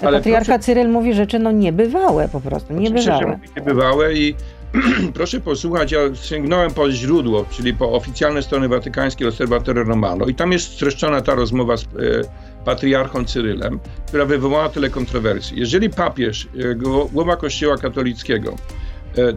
Ale 0.00 0.18
Patriarcha 0.18 0.44
proszę, 0.44 0.58
Cyryl 0.58 0.88
mówi 0.88 1.14
rzeczy 1.14 1.38
no 1.38 1.52
niebywałe 1.52 2.28
po 2.28 2.40
prostu, 2.40 2.72
niebywałe. 2.72 3.38
Niebywałe 3.56 4.14
i 4.14 4.34
proszę 5.14 5.40
posłuchać, 5.40 5.92
ja 5.92 5.98
sięgnąłem 6.14 6.74
po 6.74 6.90
źródło, 6.90 7.46
czyli 7.50 7.74
po 7.74 7.92
oficjalne 7.92 8.42
strony 8.42 8.68
watykańskie 8.68 9.28
Osservatore 9.28 9.84
Romano 9.84 10.26
i 10.26 10.34
tam 10.34 10.52
jest 10.52 10.72
streszczona 10.72 11.20
ta 11.20 11.34
rozmowa 11.34 11.76
z 11.76 11.82
e, 11.82 11.86
patriarchą 12.64 13.24
Cyrylem, 13.24 13.80
która 14.08 14.24
wywołała 14.24 14.68
tyle 14.68 14.90
kontrowersji. 14.90 15.60
Jeżeli 15.60 15.90
papież, 15.90 16.48
e, 16.58 16.74
głowa 17.12 17.36
kościoła 17.36 17.76
katolickiego, 17.76 18.56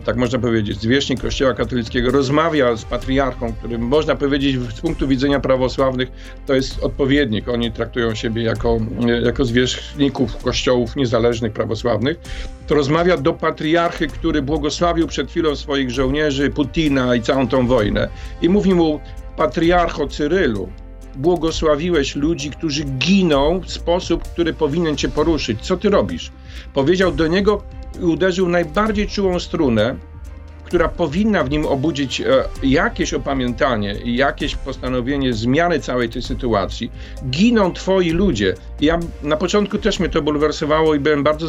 tak 0.05 0.15
można 0.15 0.39
powiedzieć, 0.39 0.81
zwierzchnik 0.81 1.22
Kościoła 1.22 1.53
katolickiego 1.53 2.12
rozmawia 2.12 2.75
z 2.75 2.86
patriarchą, 2.86 3.53
który 3.53 3.77
można 3.77 4.15
powiedzieć 4.15 4.60
z 4.75 4.81
punktu 4.81 5.07
widzenia 5.07 5.39
prawosławnych 5.39 6.12
to 6.46 6.53
jest 6.53 6.84
odpowiednik. 6.84 7.50
Oni 7.50 7.72
traktują 7.72 8.15
siebie 8.15 8.43
jako, 8.43 8.79
e, 9.07 9.22
jako 9.22 9.46
zwierzchników 9.46 10.38
kościołów 10.38 10.96
niezależnych, 10.96 11.53
prawosławnych. 11.53 12.17
To 12.67 12.75
rozmawia 12.75 13.17
do 13.17 13.34
patriarchy, 13.34 14.07
który 14.07 14.41
błogosławił 14.41 15.07
przed 15.07 15.29
chwilą 15.29 15.55
swoich 15.55 15.91
żołnierzy, 15.91 16.50
Putina 16.50 17.15
i 17.15 17.22
całą 17.22 17.48
tą 17.48 17.67
wojnę. 17.67 18.10
I 18.41 18.50
mówi 18.50 18.74
mu, 18.74 19.00
patriarcho 19.38 20.07
Cyrylu, 20.07 20.69
błogosławiłeś 21.15 22.15
ludzi, 22.15 22.50
którzy 22.50 22.84
giną 22.84 23.60
w 23.60 23.72
sposób, 23.72 24.24
który 24.24 24.53
powinien 24.53 24.98
cię 24.98 25.10
poruszyć. 25.10 25.62
Co 25.62 25.77
ty 25.77 25.89
robisz? 25.89 26.31
Powiedział 26.74 27.12
do 27.12 27.27
niego 27.27 27.63
i 28.00 28.03
uderzył 28.03 28.50
najbardziej 28.50 29.08
czułą 29.08 29.39
strunę, 29.39 29.96
która 30.67 30.88
powinna 30.88 31.44
w 31.44 31.50
nim 31.50 31.65
obudzić 31.65 32.22
e, 32.22 32.25
jakieś 32.63 33.13
opamiętanie 33.13 33.96
i 34.03 34.15
jakieś 34.15 34.56
postanowienie 34.56 35.34
zmiany 35.34 35.79
całej 35.79 36.10
tej 36.10 36.22
sytuacji. 36.22 36.91
Giną 37.29 37.74
twoi 37.74 38.10
ludzie. 38.10 38.53
Ja 38.82 39.00
na 39.24 39.38
początku 39.38 39.77
też 39.77 40.00
mnie 40.00 40.10
to 40.10 40.22
bulwersowało 40.22 40.96
i 40.96 41.00
byłem 41.00 41.24
bardzo, 41.24 41.48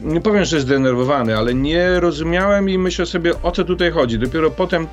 nie 0.00 0.20
powiem, 0.20 0.44
że 0.44 0.60
zdenerwowany, 0.60 1.36
ale 1.36 1.54
nie 1.54 2.00
rozumiałem 2.00 2.68
i 2.68 2.78
myślę 2.78 3.06
sobie, 3.06 3.42
o 3.42 3.50
co 3.50 3.64
tutaj 3.64 3.90
chodzi. 3.90 4.18
Dopiero 4.18 4.50
potem 4.50 4.86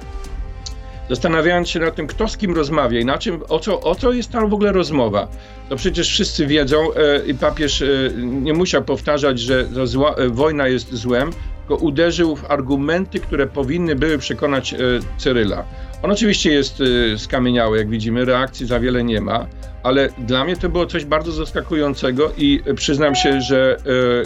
zastanawiając 1.09 1.69
się 1.69 1.79
nad 1.79 1.95
tym, 1.95 2.07
kto 2.07 2.27
z 2.27 2.37
kim 2.37 2.55
rozmawia 2.55 2.99
i 2.99 3.05
na 3.05 3.17
czym, 3.17 3.39
o 3.49 3.59
co, 3.59 3.81
o 3.81 3.95
co 3.95 4.11
jest 4.11 4.31
tam 4.31 4.49
w 4.49 4.53
ogóle 4.53 4.71
rozmowa. 4.71 5.27
To 5.69 5.75
przecież 5.75 6.07
wszyscy 6.09 6.47
wiedzą 6.47 6.93
e, 6.93 7.25
i 7.25 7.33
papież 7.33 7.81
e, 7.81 7.85
nie 8.17 8.53
musiał 8.53 8.83
powtarzać, 8.83 9.39
że 9.39 9.87
zła, 9.87 10.15
e, 10.15 10.29
wojna 10.29 10.67
jest 10.67 10.93
złem, 10.93 11.31
tylko 11.59 11.75
uderzył 11.75 12.35
w 12.35 12.51
argumenty, 12.51 13.19
które 13.19 13.47
powinny 13.47 13.95
były 13.95 14.17
przekonać 14.17 14.75
Cyryla. 15.17 15.63
On 16.03 16.11
oczywiście 16.11 16.51
jest 16.51 16.83
skamieniały, 17.17 17.77
jak 17.77 17.89
widzimy, 17.89 18.25
reakcji 18.25 18.65
za 18.65 18.79
wiele 18.79 19.03
nie 19.03 19.21
ma, 19.21 19.47
ale 19.83 20.09
dla 20.17 20.43
mnie 20.43 20.57
to 20.57 20.69
było 20.69 20.85
coś 20.85 21.05
bardzo 21.05 21.31
zaskakującego 21.31 22.31
i 22.37 22.61
przyznam 22.75 23.15
się, 23.15 23.41
że 23.41 23.77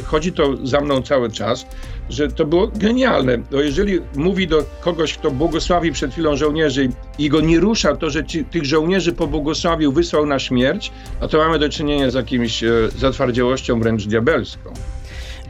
chodzi 0.05 0.31
to 0.31 0.67
za 0.67 0.81
mną 0.81 1.01
cały 1.01 1.31
czas 1.31 1.65
że 2.09 2.27
to 2.27 2.45
było 2.45 2.67
genialne. 2.67 3.37
No 3.51 3.61
jeżeli 3.61 3.99
mówi 4.15 4.47
do 4.47 4.63
kogoś, 4.81 5.13
kto 5.13 5.31
błogosławi 5.31 5.91
przed 5.91 6.11
chwilą 6.11 6.35
żołnierzy 6.35 6.89
i 7.19 7.29
go 7.29 7.41
nie 7.41 7.59
rusza 7.59 7.95
to, 7.95 8.09
że 8.09 8.25
ci, 8.25 8.45
tych 8.45 8.65
żołnierzy 8.65 9.13
pobłogosławił, 9.13 9.91
wysłał 9.91 10.25
na 10.25 10.39
śmierć, 10.39 10.91
a 11.21 11.27
to 11.27 11.37
mamy 11.37 11.59
do 11.59 11.69
czynienia 11.69 12.11
z 12.11 12.13
jakimś 12.13 12.63
e, 12.63 12.71
zatwardziałością 12.97 13.79
wręcz 13.79 14.05
diabelską. 14.05 14.73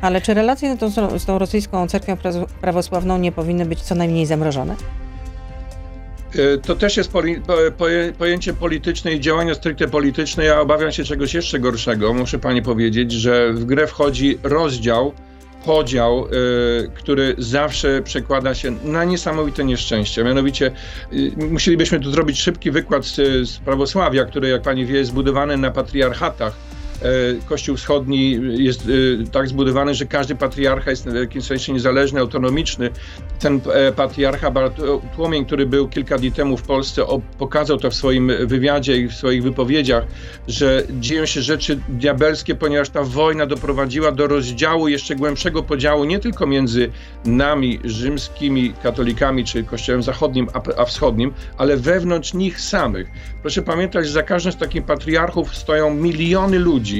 Ale 0.02 0.22
czy 0.22 0.34
relacje 0.34 0.76
z 0.76 0.80
tą, 0.96 1.20
z 1.20 1.26
tą 1.26 1.40
rosyjską 1.40 1.88
cerkwią 1.88 2.18
prawosławną 2.62 3.18
nie 3.18 3.32
powinny 3.32 3.66
być 3.66 3.82
co 3.82 3.96
najmniej 3.96 4.26
zamrożone? 4.26 4.76
E, 6.36 6.58
to 6.58 6.76
też 6.76 6.98
jest 6.98 7.12
pojęcie 8.18 8.54
polityczne 8.54 9.14
i 9.14 9.20
działania 9.20 9.56
stricte 9.56 9.88
polityczne. 9.88 10.46
Ja 10.46 10.62
obawiam 10.62 10.92
się 10.92 11.04
czegoś 11.04 11.34
jeszcze 11.34 11.60
gorszego. 11.60 12.14
Muszę 12.14 12.40
pani 12.40 12.62
powiedzieć, 12.62 13.12
że 13.12 13.54
w 13.54 13.66
grę 13.66 13.88
wchodzi 13.88 14.40
rozdział 14.44 15.14
podział, 15.66 16.28
y, 16.28 16.90
który 16.96 17.36
zawsze 17.38 18.02
przekłada 18.02 18.56
się 18.56 18.72
na 18.84 19.04
niesamowite 19.04 19.64
nieszczęście. 19.64 20.24
Mianowicie 20.24 20.72
y, 21.14 21.32
musielibyśmy 21.38 22.00
tu 22.00 22.12
zrobić 22.12 22.42
szybki 22.42 22.72
wykład 22.72 23.06
z, 23.06 23.16
z 23.50 23.58
prawosławia, 23.58 24.26
które, 24.26 24.50
jak 24.50 24.62
pani 24.62 24.86
wie, 24.86 24.98
jest 24.98 25.12
zbudowane 25.12 25.58
na 25.58 25.72
patriarchatach 25.72 26.54
Kościół 27.46 27.78
Wschodni 27.78 28.40
jest 28.64 28.82
e, 28.82 29.28
tak 29.32 29.48
zbudowany, 29.48 29.94
że 29.94 30.06
każdy 30.06 30.36
patriarcha 30.36 30.90
jest 30.90 31.10
w 31.10 31.16
jakimś 31.16 31.46
sensie 31.46 31.74
niezależny, 31.74 32.20
autonomiczny. 32.20 32.90
Ten 33.40 33.62
e, 33.74 33.92
patriarcha 33.92 34.52
Bartłomiej, 34.52 35.46
który 35.46 35.66
był 35.66 35.88
kilka 35.88 36.18
dni 36.18 36.32
temu 36.32 36.58
w 36.58 36.64
Polsce, 36.64 37.06
pokazał 37.38 37.78
to 37.78 37.90
w 37.90 37.96
swoim 37.96 38.32
wywiadzie 38.48 38.98
i 38.98 39.08
w 39.08 39.14
swoich 39.14 39.44
wypowiedziach, 39.44 40.04
że 40.48 40.84
dzieją 41.00 41.26
się 41.26 41.42
rzeczy 41.42 41.80
diabelskie, 41.90 42.56
ponieważ 42.56 42.90
ta 42.90 43.04
wojna 43.04 43.46
doprowadziła 43.46 44.12
do 44.12 44.28
rozdziału, 44.28 44.88
jeszcze 44.88 45.16
głębszego 45.16 45.64
podziału 45.64 46.04
nie 46.04 46.20
tylko 46.20 46.48
między 46.48 46.92
nami, 47.26 47.80
rzymskimi 47.84 48.74
katolikami, 48.84 49.46
czy 49.46 49.64
Kościołem 49.64 50.04
Zachodnim, 50.04 50.48
a 50.78 50.86
wschodnim, 50.86 51.34
ale 51.58 51.78
wewnątrz 51.78 52.34
nich 52.34 52.62
samych. 52.62 53.08
Proszę 53.42 53.62
pamiętać, 53.62 54.06
że 54.06 54.12
za 54.12 54.24
każdym 54.24 54.52
z 54.52 54.58
takich 54.58 54.86
patriarchów 54.86 55.56
stoją 55.56 55.94
miliony 55.94 56.60
ludzi, 56.60 56.93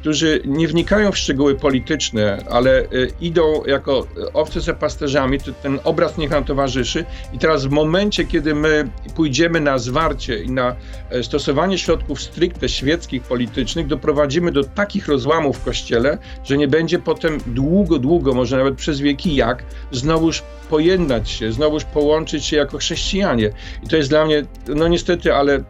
którzy 0.00 0.42
nie 0.44 0.68
wnikają 0.68 1.12
w 1.12 1.18
szczegóły 1.18 1.54
polityczne, 1.54 2.44
ale 2.50 2.84
idą 3.20 3.64
jako 3.64 4.06
owce 4.34 4.60
za 4.60 4.74
pasterzami, 4.74 5.40
to 5.40 5.52
ten 5.52 5.78
obraz 5.84 6.18
niech 6.18 6.30
nam 6.30 6.44
towarzyszy. 6.44 7.04
I 7.32 7.38
teraz 7.38 7.66
w 7.66 7.70
momencie, 7.70 8.24
kiedy 8.24 8.54
my 8.54 8.88
pójdziemy 9.16 9.60
na 9.60 9.78
zwarcie 9.78 10.42
i 10.42 10.50
na 10.50 10.76
stosowanie 11.22 11.78
środków 11.78 12.22
stricte 12.22 12.68
świeckich, 12.68 13.22
politycznych, 13.22 13.86
doprowadzimy 13.86 14.52
do 14.52 14.64
takich 14.64 15.08
rozłamów 15.08 15.58
w 15.58 15.64
Kościele, 15.64 16.18
że 16.44 16.58
nie 16.58 16.68
będzie 16.68 16.98
potem 16.98 17.38
długo, 17.46 17.98
długo, 17.98 18.34
może 18.34 18.56
nawet 18.56 18.74
przez 18.74 19.00
wieki 19.00 19.34
jak, 19.34 19.64
znowuż 19.92 20.42
pojednać 20.70 21.30
się, 21.30 21.52
znowuż 21.52 21.84
połączyć 21.84 22.44
się 22.44 22.56
jako 22.56 22.78
chrześcijanie. 22.78 23.50
I 23.84 23.88
to 23.88 23.96
jest 23.96 24.08
dla 24.08 24.24
mnie, 24.24 24.42
no 24.68 24.88
niestety, 24.88 25.34
ale 25.34 25.62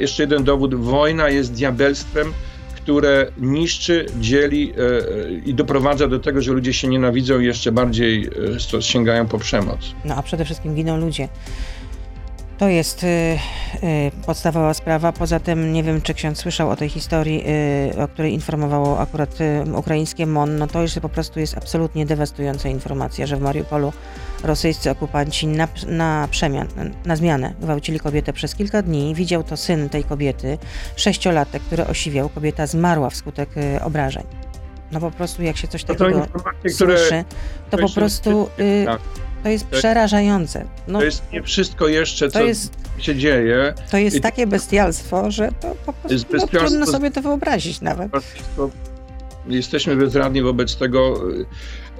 jeszcze 0.00 0.22
jeden 0.22 0.44
dowód, 0.44 0.74
wojna 0.74 1.28
jest 1.28 1.52
diabelstwem, 1.52 2.32
które 2.84 3.26
niszczy, 3.38 4.06
dzieli 4.20 4.72
e, 4.72 4.76
e, 4.76 5.32
i 5.32 5.54
doprowadza 5.54 6.08
do 6.08 6.18
tego, 6.18 6.42
że 6.42 6.52
ludzie 6.52 6.72
się 6.72 6.88
nienawidzą 6.88 7.40
i 7.40 7.44
jeszcze 7.44 7.72
bardziej 7.72 8.28
e, 8.74 8.82
sięgają 8.82 9.26
po 9.26 9.38
przemoc. 9.38 9.94
No 10.04 10.14
a 10.14 10.22
przede 10.22 10.44
wszystkim 10.44 10.74
giną 10.74 10.96
ludzie. 10.96 11.28
To 12.58 12.68
jest 12.68 13.04
y, 13.04 13.06
y, 13.06 13.38
podstawowa 14.26 14.74
sprawa. 14.74 15.12
Poza 15.12 15.40
tym 15.40 15.72
nie 15.72 15.82
wiem, 15.82 16.02
czy 16.02 16.14
ksiądz 16.14 16.38
słyszał 16.38 16.70
o 16.70 16.76
tej 16.76 16.88
historii, 16.88 17.44
y, 17.92 18.02
o 18.02 18.08
której 18.08 18.32
informowało 18.32 19.00
akurat 19.00 19.40
y, 19.40 19.76
ukraińskie 19.76 20.26
MON. 20.26 20.58
No 20.58 20.66
to 20.66 20.82
już 20.82 20.94
po 20.94 21.08
prostu 21.08 21.40
jest 21.40 21.56
absolutnie 21.56 22.06
dewastująca 22.06 22.68
informacja, 22.68 23.26
że 23.26 23.36
w 23.36 23.40
Mariupolu 23.40 23.92
rosyjscy 24.44 24.90
okupanci 24.90 25.46
na, 25.46 25.68
na 25.86 26.28
przemian, 26.30 26.68
na 27.04 27.16
zmianę 27.16 27.54
gwałcili 27.60 28.00
kobietę 28.00 28.32
przez 28.32 28.54
kilka 28.54 28.82
dni. 28.82 29.14
Widział 29.14 29.42
to 29.44 29.56
syn 29.56 29.88
tej 29.88 30.04
kobiety, 30.04 30.58
sześciolatek, 30.96 31.62
który 31.62 31.86
osiwiał. 31.86 32.28
Kobieta 32.28 32.66
zmarła 32.66 33.10
wskutek 33.10 33.56
y, 33.56 33.82
obrażeń. 33.82 34.24
No 34.92 35.00
po 35.00 35.10
prostu 35.10 35.42
jak 35.42 35.56
się 35.56 35.68
coś 35.68 35.84
takiego 35.84 36.26
to 36.62 36.70
słyszy, 36.70 37.24
to 37.70 37.78
po 37.78 37.88
prostu... 37.88 38.48
Y, 38.58 38.84
tak 38.86 39.23
to 39.44 39.48
jest 39.48 39.70
to 39.70 39.76
przerażające. 39.76 40.64
No, 40.88 40.98
to 40.98 41.04
jest 41.04 41.32
nie 41.32 41.42
wszystko 41.42 41.88
jeszcze, 41.88 42.30
co 42.30 42.42
jest, 42.42 42.72
się 42.98 43.16
dzieje. 43.16 43.74
To 43.90 43.96
jest 43.96 44.16
I 44.16 44.20
takie 44.20 44.46
bestialstwo, 44.46 45.30
że 45.30 45.52
to 45.60 45.74
po 45.86 45.92
prostu 45.92 46.36
no, 46.36 46.46
trudno 46.46 46.86
sobie 46.86 47.10
to 47.10 47.22
wyobrazić 47.22 47.80
nawet. 47.80 48.12
Jesteśmy 49.46 49.96
bezradni 49.96 50.42
wobec 50.42 50.76
tego, 50.76 51.20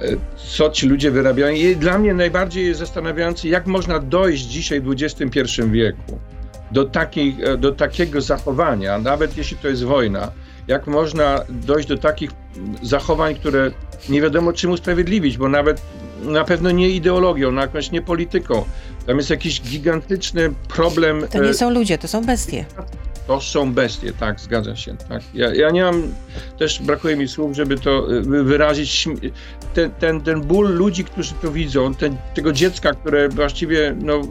e, 0.01 0.07
co 0.57 0.71
ci 0.71 0.89
ludzie 0.89 1.11
wyrabiają. 1.11 1.55
I 1.55 1.77
dla 1.77 1.99
mnie 1.99 2.15
najbardziej 2.15 2.67
jest 2.67 2.81
zastanawiające, 2.81 3.49
jak 3.49 3.67
można 3.67 3.99
dojść 3.99 4.45
dzisiaj 4.45 4.81
w 4.81 4.91
XXI 4.91 5.41
wieku 5.71 6.19
do, 6.71 6.91
e, 7.45 7.57
do 7.57 7.73
takiego 7.73 8.21
zachowania, 8.21 8.99
nawet 8.99 9.37
jeśli 9.37 9.57
to 9.57 9.69
jest 9.69 9.85
wojna, 9.85 10.31
jak 10.69 10.87
można 10.87 11.41
dojść 11.49 11.89
do 11.89 11.99
takich 11.99 12.31
zachowań, 12.83 13.35
które 13.35 13.71
nie 14.09 14.21
wiadomo 14.21 14.53
czym 14.53 14.71
usprawiedliwić, 14.71 15.39
bo 15.39 15.49
nawet 15.49 15.83
na 16.25 16.45
pewno 16.45 16.71
nie 16.71 16.91
ideologią, 16.91 17.53
na 17.53 17.63
jakąś 17.63 17.91
nie 17.91 18.03
polityką. 18.03 18.65
Tam 19.07 19.17
jest 19.17 19.31
jakiś 19.31 19.63
gigantyczny 19.63 20.51
problem. 20.69 21.27
To 21.31 21.39
nie 21.39 21.49
e, 21.49 21.55
są 21.55 21.71
ludzie, 21.71 21.99
to 21.99 22.09
są 22.09 22.25
bestie. 22.25 22.65
To 23.27 23.41
są 23.41 23.73
bestie, 23.73 24.13
tak, 24.13 24.41
zgadza 24.41 24.77
się. 24.77 24.97
Tak. 25.09 25.23
Ja, 25.35 25.55
ja 25.55 25.71
nie 25.71 25.83
mam, 25.83 26.03
też 26.59 26.83
brakuje 26.83 27.17
mi 27.17 27.29
słów, 27.29 27.57
żeby 27.57 27.79
to 27.79 28.19
e, 28.19 28.21
wyrazić. 28.23 29.09
Ten, 29.75 29.91
ten, 29.91 30.21
ten 30.21 30.41
ból 30.41 30.75
ludzi, 30.75 31.05
którzy 31.05 31.35
to 31.43 31.51
widzą, 31.51 31.95
ten, 31.95 32.17
tego 32.35 32.53
dziecka, 32.53 32.93
które 32.93 33.29
właściwie, 33.29 33.97
no... 34.01 34.23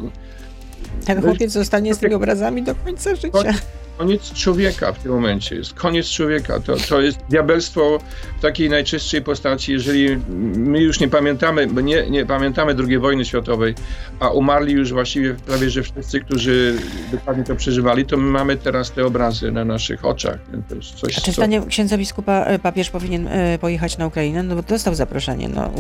Ten 1.06 1.22
chłopiec 1.22 1.52
zostanie 1.52 1.94
z 1.94 1.98
tymi 1.98 2.14
obrazami 2.14 2.64
do 2.64 2.76
końca 2.76 3.16
życia 3.16 3.54
koniec 3.98 4.34
człowieka 4.34 4.94
w 4.94 5.00
tym 5.00 5.12
momencie, 5.12 5.56
jest 5.56 5.74
koniec 5.74 6.10
człowieka. 6.10 6.60
To, 6.60 6.76
to 6.90 7.02
jest 7.02 7.20
diabelstwo 7.30 8.00
w 8.38 8.42
takiej 8.42 8.70
najczystszej 8.70 9.22
postaci. 9.22 9.72
Jeżeli 9.72 10.18
my 10.56 10.80
już 10.80 11.00
nie 11.00 11.08
pamiętamy, 11.08 11.68
bo 11.68 11.82
nie, 11.82 12.10
nie 12.10 12.26
pamiętamy 12.26 12.76
II 12.88 12.98
wojny 12.98 13.26
światowej, 13.26 13.76
a 14.20 14.30
umarli 14.30 14.74
już 14.74 14.94
właściwie 14.94 15.34
prawie 15.34 15.70
że 15.70 15.84
wszyscy, 15.84 16.20
którzy 16.20 16.78
dokładnie 17.12 17.44
to 17.44 17.56
przeżywali, 17.56 18.06
to 18.06 18.18
my 18.18 18.32
mamy 18.32 18.58
teraz 18.58 18.92
te 18.92 19.06
obrazy 19.06 19.52
na 19.52 19.66
naszych 19.66 20.06
oczach. 20.06 20.40
To 20.70 20.76
jest 20.76 20.94
coś, 20.94 21.18
a 21.18 21.22
czy 21.22 21.34
co... 21.34 21.42
księdza 21.68 21.98
biskupa 21.98 22.46
e, 22.46 22.60
papież 22.60 22.90
powinien 22.90 23.28
e, 23.28 23.58
pojechać 23.60 23.98
na 23.98 24.08
Ukrainę? 24.08 24.44
No 24.44 24.56
bo 24.56 24.62
dostał 24.62 24.96
zaproszenie. 24.96 25.50
No, 25.50 25.72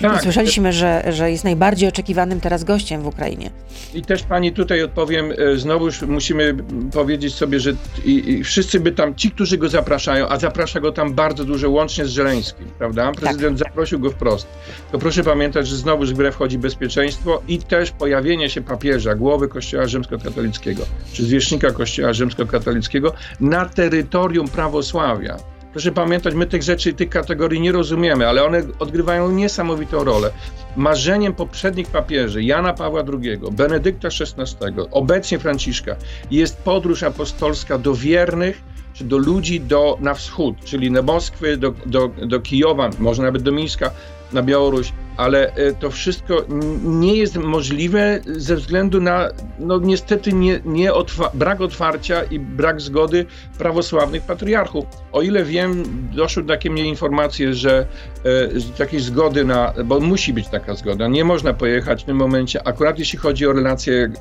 tak, 0.00 0.22
Słyszeliśmy, 0.22 0.72
że, 0.72 1.02
że 1.08 1.30
jest 1.30 1.44
najbardziej 1.44 1.88
oczekiwanym 1.88 2.40
teraz 2.40 2.64
gościem 2.64 3.02
w 3.02 3.06
Ukrainie. 3.06 3.50
I 3.94 4.02
też 4.02 4.22
pani 4.22 4.52
tutaj 4.52 4.82
odpowiem, 4.82 5.32
e, 5.32 5.56
znowuż 5.56 6.02
musimy 6.02 6.54
powiedzieć 6.92 7.34
sobie, 7.34 7.59
że 7.60 7.72
i, 8.04 8.30
i 8.30 8.44
wszyscy 8.44 8.80
by 8.80 8.92
tam, 8.92 9.14
ci, 9.14 9.30
którzy 9.30 9.58
go 9.58 9.68
zapraszają, 9.68 10.28
a 10.28 10.38
zaprasza 10.38 10.80
go 10.80 10.92
tam 10.92 11.14
bardzo 11.14 11.44
dużo, 11.44 11.70
łącznie 11.70 12.06
z 12.06 12.10
Żeleńskim, 12.10 12.66
prawda? 12.78 13.12
Prezydent 13.12 13.58
tak. 13.58 13.68
zaprosił 13.68 13.98
go 13.98 14.10
wprost. 14.10 14.46
To 14.92 14.98
proszę 14.98 15.24
pamiętać, 15.24 15.68
że 15.68 15.76
znowu 15.76 16.04
w 16.04 16.12
grę 16.12 16.32
wchodzi 16.32 16.58
bezpieczeństwo 16.58 17.42
i 17.48 17.58
też 17.58 17.90
pojawienie 17.90 18.50
się 18.50 18.60
papieża, 18.60 19.14
głowy 19.14 19.48
Kościoła 19.48 19.86
Rzymskokatolickiego, 19.86 20.82
czy 21.12 21.24
zwierzchnika 21.24 21.70
Kościoła 21.70 22.12
Rzymskokatolickiego 22.12 23.12
na 23.40 23.68
terytorium 23.68 24.48
prawosławia. 24.48 25.36
Proszę 25.72 25.92
pamiętać, 25.92 26.34
my 26.34 26.46
tych 26.46 26.62
rzeczy, 26.62 26.92
tych 26.92 27.08
kategorii 27.08 27.60
nie 27.60 27.72
rozumiemy, 27.72 28.28
ale 28.28 28.44
one 28.44 28.62
odgrywają 28.78 29.30
niesamowitą 29.30 30.04
rolę. 30.04 30.30
Marzeniem 30.76 31.34
poprzednich 31.34 31.86
papieży, 31.86 32.42
Jana 32.42 32.72
Pawła 32.72 33.02
II, 33.12 33.38
Benedykta 33.52 34.08
XVI, 34.08 34.66
obecnie 34.90 35.38
Franciszka, 35.38 35.96
jest 36.30 36.58
podróż 36.58 37.02
apostolska 37.02 37.78
do 37.78 37.94
wiernych, 37.94 38.62
czy 38.94 39.04
do 39.04 39.18
ludzi 39.18 39.60
do, 39.60 39.98
na 40.00 40.14
wschód, 40.14 40.56
czyli 40.64 40.90
na 40.90 41.02
Moskwy, 41.02 41.56
do, 41.56 41.74
do, 41.86 42.08
do 42.08 42.40
Kijowa, 42.40 42.90
może 42.98 43.22
nawet 43.22 43.42
do 43.42 43.52
Mińska, 43.52 43.90
na 44.32 44.42
Białoruś, 44.42 44.92
ale 45.20 45.54
e, 45.54 45.72
to 45.74 45.90
wszystko 45.90 46.44
nie 46.84 47.16
jest 47.16 47.36
możliwe 47.36 48.20
ze 48.26 48.56
względu 48.56 49.00
na, 49.00 49.28
no 49.58 49.78
niestety, 49.78 50.32
nie, 50.32 50.60
nie 50.64 50.92
otwa 50.92 51.30
brak 51.34 51.60
otwarcia 51.60 52.22
i 52.22 52.38
brak 52.38 52.80
zgody 52.80 53.26
prawosławnych 53.58 54.22
patriarchów. 54.22 54.84
O 55.12 55.22
ile 55.22 55.44
wiem, 55.44 55.84
doszły 56.12 56.44
takie 56.44 56.70
mnie 56.70 56.84
informacje, 56.84 57.54
że 57.54 57.86
e, 58.24 58.76
takiej 58.78 59.00
zgody 59.00 59.44
na, 59.44 59.72
bo 59.84 60.00
musi 60.00 60.32
być 60.32 60.48
taka 60.48 60.74
zgoda, 60.74 61.08
nie 61.08 61.24
można 61.24 61.54
pojechać 61.54 62.02
w 62.02 62.06
tym 62.06 62.16
momencie, 62.16 62.68
akurat 62.68 62.98
jeśli 62.98 63.18
chodzi 63.18 63.46
o 63.46 63.52
relacje 63.52 64.12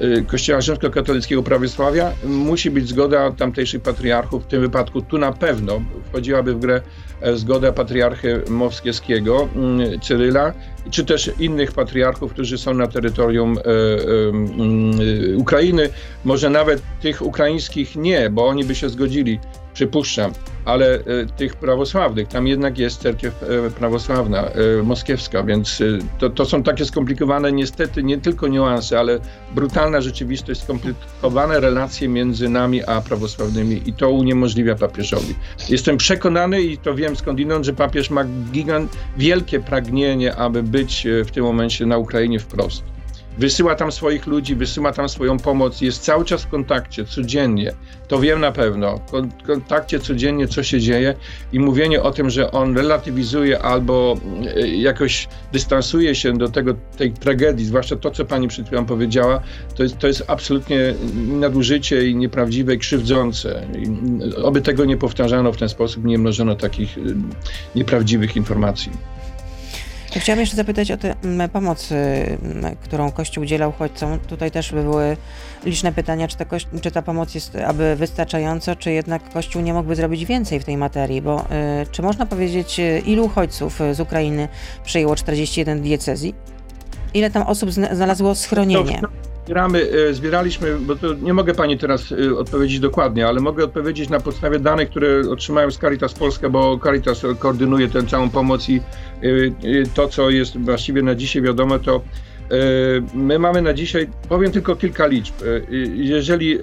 e, 0.00 0.04
e, 0.04 0.22
Kościoła 0.22 0.60
Rzymskokatolickiego 0.60 1.42
Prawosławia, 1.42 2.12
musi 2.24 2.70
być 2.70 2.88
zgoda 2.88 3.32
tamtejszych 3.32 3.82
patriarchów, 3.82 4.44
w 4.44 4.46
tym 4.46 4.60
wypadku 4.60 5.02
tu 5.02 5.18
na 5.18 5.32
pewno 5.32 5.80
wchodziłaby 6.08 6.54
w 6.54 6.58
grę 6.58 6.80
e, 7.20 7.36
zgoda 7.36 7.72
patriarchy 7.72 8.42
Moskiewskiego, 8.48 9.48
mm, 9.56 10.00
Cyryla, 10.18 10.52
czy 10.90 11.04
też 11.04 11.30
innych 11.38 11.72
patriarchów, 11.72 12.32
którzy 12.32 12.58
są 12.58 12.74
na 12.74 12.86
terytorium 12.86 13.58
e, 13.58 13.62
e, 13.62 15.36
Ukrainy. 15.36 15.88
Może 16.24 16.50
nawet 16.50 16.82
tych 17.00 17.22
ukraińskich 17.22 17.96
nie, 17.96 18.30
bo 18.30 18.46
oni 18.46 18.64
by 18.64 18.74
się 18.74 18.88
zgodzili 18.88 19.40
przypuszczam, 19.78 20.32
ale 20.64 20.94
e, 20.94 21.00
tych 21.36 21.56
prawosławnych, 21.56 22.28
tam 22.28 22.46
jednak 22.46 22.78
jest 22.78 23.00
cerkiew 23.00 23.42
e, 23.42 23.70
prawosławna, 23.70 24.44
e, 24.44 24.82
moskiewska, 24.82 25.42
więc 25.42 25.82
to, 26.18 26.30
to 26.30 26.44
są 26.44 26.62
takie 26.62 26.84
skomplikowane 26.84 27.52
niestety 27.52 28.02
nie 28.02 28.18
tylko 28.18 28.48
niuanse, 28.48 28.98
ale 28.98 29.18
brutalna 29.54 30.00
rzeczywistość, 30.00 30.62
skomplikowane 30.62 31.60
relacje 31.60 32.08
między 32.08 32.48
nami 32.48 32.84
a 32.84 33.00
prawosławnymi 33.00 33.82
i 33.86 33.92
to 33.92 34.10
uniemożliwia 34.10 34.74
papieżowi. 34.74 35.34
Jestem 35.68 35.96
przekonany 35.96 36.62
i 36.62 36.78
to 36.78 36.94
wiem 36.94 37.16
skądinąd, 37.16 37.64
że 37.64 37.72
papież 37.72 38.10
ma 38.10 38.24
gigant, 38.52 38.96
wielkie 39.16 39.60
pragnienie, 39.60 40.36
aby 40.36 40.62
być 40.62 41.06
w 41.24 41.30
tym 41.30 41.44
momencie 41.44 41.86
na 41.86 41.98
Ukrainie 41.98 42.40
wprost 42.40 42.97
wysyła 43.38 43.74
tam 43.74 43.92
swoich 43.92 44.26
ludzi, 44.26 44.56
wysyła 44.56 44.92
tam 44.92 45.08
swoją 45.08 45.38
pomoc, 45.38 45.80
jest 45.80 46.02
cały 46.02 46.24
czas 46.24 46.42
w 46.42 46.48
kontakcie, 46.48 47.04
codziennie. 47.04 47.72
To 48.08 48.20
wiem 48.20 48.40
na 48.40 48.52
pewno. 48.52 49.00
W 49.42 49.46
kontakcie 49.46 50.00
codziennie, 50.00 50.48
co 50.48 50.62
się 50.62 50.80
dzieje 50.80 51.14
i 51.52 51.60
mówienie 51.60 52.02
o 52.02 52.10
tym, 52.10 52.30
że 52.30 52.50
on 52.50 52.76
relatywizuje 52.76 53.62
albo 53.62 54.16
e, 54.56 54.68
jakoś 54.68 55.28
dystansuje 55.52 56.14
się 56.14 56.32
do 56.32 56.48
tego, 56.48 56.74
tej 56.96 57.12
tragedii, 57.12 57.66
zwłaszcza 57.66 57.96
to, 57.96 58.10
co 58.10 58.24
pani 58.24 58.48
przed 58.48 58.66
chwilą 58.66 58.86
powiedziała, 58.86 59.40
to 59.76 59.82
jest, 59.82 59.98
to 59.98 60.06
jest 60.06 60.24
absolutnie 60.26 60.94
nadużycie 61.14 62.08
i 62.08 62.16
nieprawdziwe 62.16 62.74
i 62.74 62.78
krzywdzące. 62.78 63.66
I 63.78 63.88
oby 64.42 64.60
tego 64.60 64.84
nie 64.84 64.96
powtarzano 64.96 65.52
w 65.52 65.56
ten 65.56 65.68
sposób, 65.68 66.04
nie 66.04 66.18
mnożono 66.18 66.54
takich 66.54 66.98
e, 66.98 67.00
nieprawdziwych 67.74 68.36
informacji. 68.36 69.17
Chciałam 70.16 70.40
jeszcze 70.40 70.56
zapytać 70.56 70.90
o 70.90 70.96
tę 70.96 71.14
mm, 71.24 71.48
pomoc, 71.48 71.92
mm, 71.92 72.76
którą 72.76 73.10
Kościół 73.10 73.42
udzielał 73.42 73.70
uchodźcom. 73.70 74.18
Tutaj 74.18 74.50
też 74.50 74.72
były 74.72 75.16
liczne 75.64 75.92
pytania, 75.92 76.28
czy 76.28 76.36
ta, 76.36 76.44
czy 76.82 76.90
ta 76.90 77.02
pomoc 77.02 77.34
jest 77.34 77.56
aby 77.56 77.96
wystarczająca, 77.96 78.76
czy 78.76 78.92
jednak 78.92 79.32
Kościół 79.32 79.62
nie 79.62 79.74
mógłby 79.74 79.96
zrobić 79.96 80.24
więcej 80.24 80.60
w 80.60 80.64
tej 80.64 80.76
materii, 80.76 81.22
bo 81.22 81.40
y, 81.40 81.44
czy 81.90 82.02
można 82.02 82.26
powiedzieć, 82.26 82.80
y, 82.80 83.02
ilu 83.06 83.24
uchodźców 83.24 83.80
z 83.92 84.00
Ukrainy 84.00 84.48
przyjęło 84.84 85.16
41 85.16 85.82
diecezji? 85.82 86.34
Ile 87.14 87.30
tam 87.30 87.42
osób 87.42 87.70
znalazło 87.72 88.34
schronienie? 88.34 89.00
Zbieramy, 89.48 89.90
e, 90.08 90.14
zbieraliśmy, 90.14 90.78
bo 90.78 90.96
to 90.96 91.14
nie 91.14 91.34
mogę 91.34 91.54
pani 91.54 91.78
teraz 91.78 92.12
e, 92.12 92.38
odpowiedzieć 92.38 92.80
dokładnie, 92.80 93.26
ale 93.26 93.40
mogę 93.40 93.64
odpowiedzieć 93.64 94.08
na 94.08 94.20
podstawie 94.20 94.58
danych, 94.58 94.90
które 94.90 95.30
otrzymałem 95.30 95.72
z 95.72 95.78
Caritas 95.78 96.14
Polska, 96.14 96.48
bo 96.48 96.78
Caritas 96.78 97.22
koordynuje 97.38 97.88
tę 97.88 98.02
całą 98.02 98.30
pomoc 98.30 98.68
i 98.68 98.76
e, 98.76 98.80
to, 99.94 100.08
co 100.08 100.30
jest 100.30 100.58
właściwie 100.58 101.02
na 101.02 101.14
dzisiaj 101.14 101.42
wiadomo, 101.42 101.78
to 101.78 102.00
My 103.14 103.38
mamy 103.38 103.62
na 103.62 103.74
dzisiaj, 103.74 104.08
powiem 104.28 104.52
tylko 104.52 104.76
kilka 104.76 105.06
liczb. 105.06 105.34
Jeżeli 105.94 106.58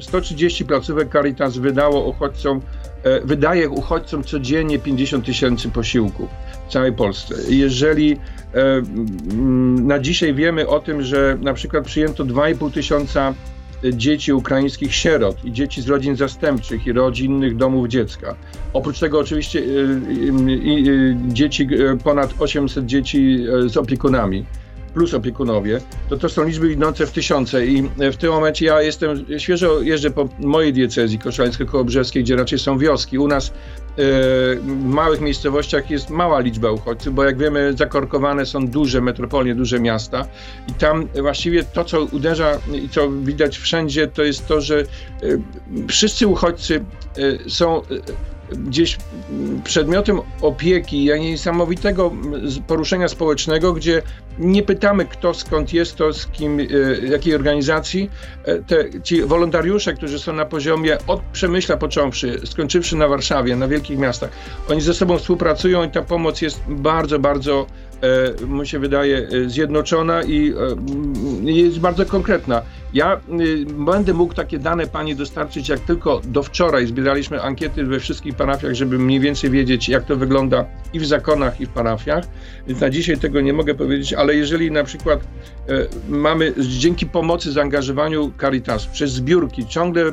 130 0.00 0.64
placówek 0.64 1.12
Caritas 1.12 1.58
wydało 1.58 2.08
uchodźcom, 2.08 2.60
wydaje 3.24 3.68
uchodźcom 3.68 4.24
codziennie 4.24 4.78
50 4.78 5.26
tysięcy 5.26 5.68
posiłków 5.68 6.30
w 6.68 6.72
całej 6.72 6.92
Polsce. 6.92 7.34
Jeżeli 7.48 8.16
na 9.76 9.98
dzisiaj 9.98 10.34
wiemy 10.34 10.68
o 10.68 10.80
tym, 10.80 11.02
że 11.02 11.38
na 11.40 11.54
przykład 11.54 11.84
przyjęto 11.84 12.24
2,5 12.24 12.72
tysiąca 12.72 13.34
dzieci 13.92 14.32
ukraińskich 14.32 14.94
sierot 14.94 15.44
i 15.44 15.52
dzieci 15.52 15.82
z 15.82 15.88
rodzin 15.88 16.16
zastępczych 16.16 16.86
i 16.86 16.92
rodzinnych 16.92 17.56
domów 17.56 17.88
dziecka. 17.88 18.34
Oprócz 18.72 18.98
tego 18.98 19.18
oczywiście 19.18 19.62
dzieci, 21.28 21.68
ponad 22.04 22.34
800 22.38 22.86
dzieci 22.86 23.38
z 23.66 23.76
opiekunami 23.76 24.44
plus 24.94 25.14
opiekunowie, 25.14 25.80
to 26.08 26.16
to 26.16 26.28
są 26.28 26.44
liczby 26.44 26.72
idące 26.72 27.06
w 27.06 27.12
tysiące 27.12 27.66
i 27.66 27.82
w 28.12 28.16
tym 28.16 28.30
momencie 28.30 28.66
ja 28.66 28.82
jestem, 28.82 29.26
świeżo 29.38 29.80
jeżdżę 29.80 30.10
po 30.10 30.28
mojej 30.38 30.72
diecezji 30.72 31.18
koszalińsko-kołobrzeskiej, 31.18 32.22
gdzie 32.22 32.36
raczej 32.36 32.58
są 32.58 32.78
wioski. 32.78 33.18
U 33.18 33.28
nas 33.28 33.48
e, 33.48 33.52
w 34.56 34.84
małych 34.84 35.20
miejscowościach 35.20 35.90
jest 35.90 36.10
mała 36.10 36.40
liczba 36.40 36.70
uchodźców, 36.70 37.14
bo 37.14 37.24
jak 37.24 37.38
wiemy 37.38 37.74
zakorkowane 37.76 38.46
są 38.46 38.68
duże 38.68 39.00
metropolie, 39.00 39.54
duże 39.54 39.80
miasta 39.80 40.26
i 40.68 40.72
tam 40.72 41.08
właściwie 41.22 41.64
to, 41.64 41.84
co 41.84 42.02
uderza 42.02 42.58
i 42.72 42.88
co 42.88 43.10
widać 43.10 43.58
wszędzie, 43.58 44.06
to 44.06 44.22
jest 44.22 44.46
to, 44.46 44.60
że 44.60 44.80
e, 44.80 44.84
wszyscy 45.88 46.26
uchodźcy 46.26 46.84
e, 47.16 47.50
są 47.50 47.82
gdzieś 48.52 48.98
przedmiotem 49.64 50.20
opieki, 50.40 51.04
niesamowitego 51.04 52.12
poruszenia 52.66 53.08
społecznego, 53.08 53.72
gdzie 53.72 54.02
nie 54.38 54.62
pytamy 54.62 55.04
kto 55.04 55.34
skąd 55.34 55.72
jest, 55.72 55.96
to 55.96 56.12
z 56.12 56.26
kim, 56.26 56.60
e, 56.60 56.64
jakiej 57.06 57.34
organizacji. 57.34 58.10
E, 58.44 58.58
te, 58.58 59.00
ci 59.02 59.22
wolontariusze, 59.22 59.94
którzy 59.94 60.18
są 60.18 60.32
na 60.32 60.44
poziomie 60.44 60.98
od 61.06 61.20
Przemyśla 61.32 61.76
począwszy, 61.76 62.40
skończywszy 62.44 62.96
na 62.96 63.08
Warszawie, 63.08 63.56
na 63.56 63.68
wielkich 63.68 63.98
miastach, 63.98 64.30
oni 64.68 64.80
ze 64.80 64.94
sobą 64.94 65.18
współpracują 65.18 65.84
i 65.84 65.90
ta 65.90 66.02
pomoc 66.02 66.42
jest 66.42 66.60
bardzo, 66.68 67.18
bardzo 67.18 67.66
E, 68.02 68.46
mi 68.46 68.66
się 68.66 68.78
wydaje, 68.78 69.28
zjednoczona 69.46 70.22
i 70.22 70.54
jest 71.42 71.78
bardzo 71.78 72.06
konkretna. 72.06 72.62
Ja 72.94 73.20
będę 73.66 74.14
mógł 74.14 74.34
takie 74.34 74.58
dane 74.58 74.86
pani 74.86 75.16
dostarczyć, 75.16 75.68
jak 75.68 75.80
tylko 75.80 76.20
do 76.24 76.42
wczoraj 76.42 76.86
zbieraliśmy 76.86 77.42
ankiety 77.42 77.84
we 77.84 78.00
wszystkich 78.00 78.34
parafiach, 78.34 78.74
żeby 78.74 78.98
mniej 78.98 79.20
więcej 79.20 79.50
wiedzieć, 79.50 79.88
jak 79.88 80.04
to 80.04 80.16
wygląda 80.16 80.64
i 80.92 81.00
w 81.00 81.06
zakonach, 81.06 81.60
i 81.60 81.66
w 81.66 81.68
parafiach. 81.68 82.24
Więc 82.66 82.80
na 82.80 82.90
dzisiaj 82.90 83.18
tego 83.18 83.40
nie 83.40 83.52
mogę 83.52 83.74
powiedzieć, 83.74 84.12
ale 84.12 84.34
jeżeli 84.34 84.70
na 84.70 84.84
przykład 84.84 85.20
mamy 86.08 86.52
dzięki 86.58 87.06
pomocy, 87.06 87.52
zaangażowaniu 87.52 88.32
Caritasu, 88.40 88.88
przez 88.92 89.12
zbiórki, 89.12 89.66
ciągle 89.66 90.12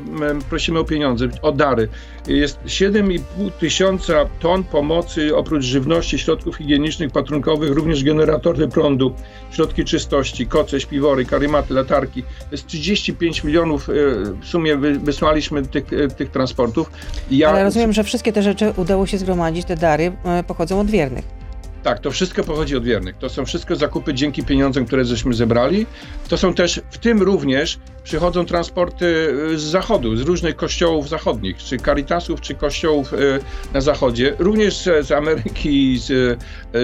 prosimy 0.50 0.80
o 0.80 0.84
pieniądze, 0.84 1.28
o 1.42 1.52
dary. 1.52 1.88
Jest 2.28 2.60
7,5 2.66 3.20
tysiąca 3.60 4.14
ton 4.40 4.64
pomocy 4.64 5.36
oprócz 5.36 5.64
żywności, 5.64 6.20
środków 6.20 6.56
higienicznych, 6.56 7.12
patrunkowych, 7.12 7.72
również 7.72 8.04
generatory 8.04 8.68
prądu, 8.68 9.14
środki 9.52 9.86
czystości, 9.86 10.48
koce, 10.48 10.80
śpiwory, 10.80 11.26
karymaty, 11.26 11.74
latarki. 11.74 12.24
Jest 12.52 12.69
35 12.70 13.44
milionów 13.44 13.90
e, 13.90 13.94
w 14.42 14.46
sumie 14.46 14.78
wysłaliśmy 14.78 15.66
tych, 15.66 15.94
e, 15.94 16.08
tych 16.08 16.32
transportów. 16.32 16.92
Ja... 17.32 17.50
Ale 17.50 17.64
rozumiem, 17.64 17.94
że 17.94 18.04
wszystkie 18.04 18.34
te 18.34 18.44
rzeczy 18.44 18.74
udało 18.78 19.06
się 19.06 19.18
zgromadzić, 19.18 19.66
te 19.66 19.76
dary 19.76 20.12
e, 20.26 20.44
pochodzą 20.44 20.80
od 20.80 20.92
wiernych. 20.92 21.39
Tak, 21.84 22.00
to 22.00 22.12
wszystko 22.12 22.44
pochodzi 22.44 22.78
od 22.78 22.84
wiernych. 22.84 23.18
To 23.18 23.30
są 23.30 23.46
wszystko 23.46 23.76
zakupy 23.76 24.14
dzięki 24.14 24.44
pieniądzom, 24.44 24.86
które 24.86 25.06
żeśmy 25.06 25.34
zebrali. 25.34 25.86
To 26.28 26.38
są 26.38 26.54
też, 26.54 26.82
w 26.92 26.98
tym 26.98 27.22
również 27.22 27.80
przychodzą 28.04 28.46
transporty 28.46 29.06
y, 29.52 29.60
z 29.60 29.64
zachodu, 29.64 30.16
z 30.16 30.22
różnych 30.22 30.56
kościołów 30.56 31.10
zachodnich, 31.10 31.58
czy 31.58 31.78
caritasów, 31.78 32.42
czy 32.42 32.56
kościołów 32.56 33.14
y, 33.14 33.40
na 33.74 33.82
zachodzie, 33.82 34.36
również 34.40 34.90
z 35.02 35.12
Ameryki, 35.12 35.98
z, 35.98 36.10
y, 36.10 36.38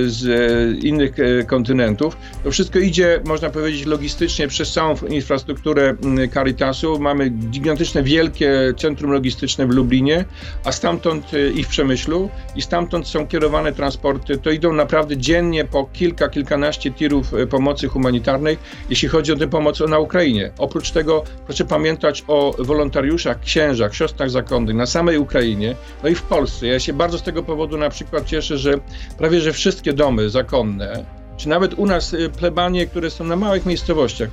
z 0.10 0.84
innych 0.84 1.16
kontynentów. 1.48 2.18
To 2.44 2.52
wszystko 2.52 2.80
idzie, 2.80 3.22
można 3.26 3.50
powiedzieć, 3.50 3.86
logistycznie 3.86 4.48
przez 4.48 4.74
całą 4.74 4.96
infrastrukturę 5.10 5.96
mm, 6.04 6.30
Caritasu. 6.30 7.00
Mamy 7.00 7.30
gigantyczne, 7.30 8.04
wielkie 8.04 8.74
centrum 8.78 9.12
logistyczne 9.12 9.68
w 9.68 9.70
Lublinie, 9.70 10.26
a 10.64 10.72
stamtąd 10.72 11.32
i 11.56 11.64
w 11.64 11.68
Przemyślu, 11.68 12.30
i 12.56 12.62
stamtąd 12.62 13.08
są 13.08 13.28
kierowane 13.28 13.74
transporty. 13.74 14.38
To 14.38 14.52
idą 14.52 14.74
naprawdę 14.86 15.18
dziennie 15.18 15.66
po 15.66 15.90
kilka, 15.94 16.30
kilkanaście 16.30 16.92
tirów 16.92 17.32
pomocy 17.50 17.88
humanitarnej, 17.88 18.58
jeśli 18.90 19.08
chodzi 19.08 19.32
o 19.32 19.36
tę 19.36 19.48
pomoc 19.48 19.80
na 19.80 20.00
Ukrainie. 20.00 20.52
Oprócz 20.58 20.92
tego 20.92 21.24
proszę 21.46 21.66
pamiętać 21.66 22.24
o 22.28 22.56
wolontariuszach, 22.60 23.40
księżach, 23.40 23.96
siostrach 23.96 24.30
zakonnych 24.30 24.76
na 24.76 24.86
samej 24.86 25.18
Ukrainie, 25.18 25.76
no 26.04 26.10
i 26.10 26.16
w 26.16 26.22
Polsce. 26.22 26.68
Ja 26.68 26.80
się 26.80 26.94
bardzo 26.94 27.18
z 27.18 27.24
tego 27.24 27.44
powodu 27.44 27.78
na 27.78 27.90
przykład 27.90 28.26
cieszę, 28.26 28.58
że 28.58 28.74
prawie 29.18 29.42
że 29.42 29.54
wszystkie 29.54 29.94
domy 29.94 30.30
zakonne, 30.30 31.06
czy 31.38 31.50
nawet 31.50 31.74
u 31.74 31.86
nas 31.86 32.14
y, 32.14 32.30
plebanie, 32.30 32.88
które 32.88 33.10
są 33.10 33.24
na 33.24 33.36
małych 33.36 33.66
miejscowościach. 33.66 34.30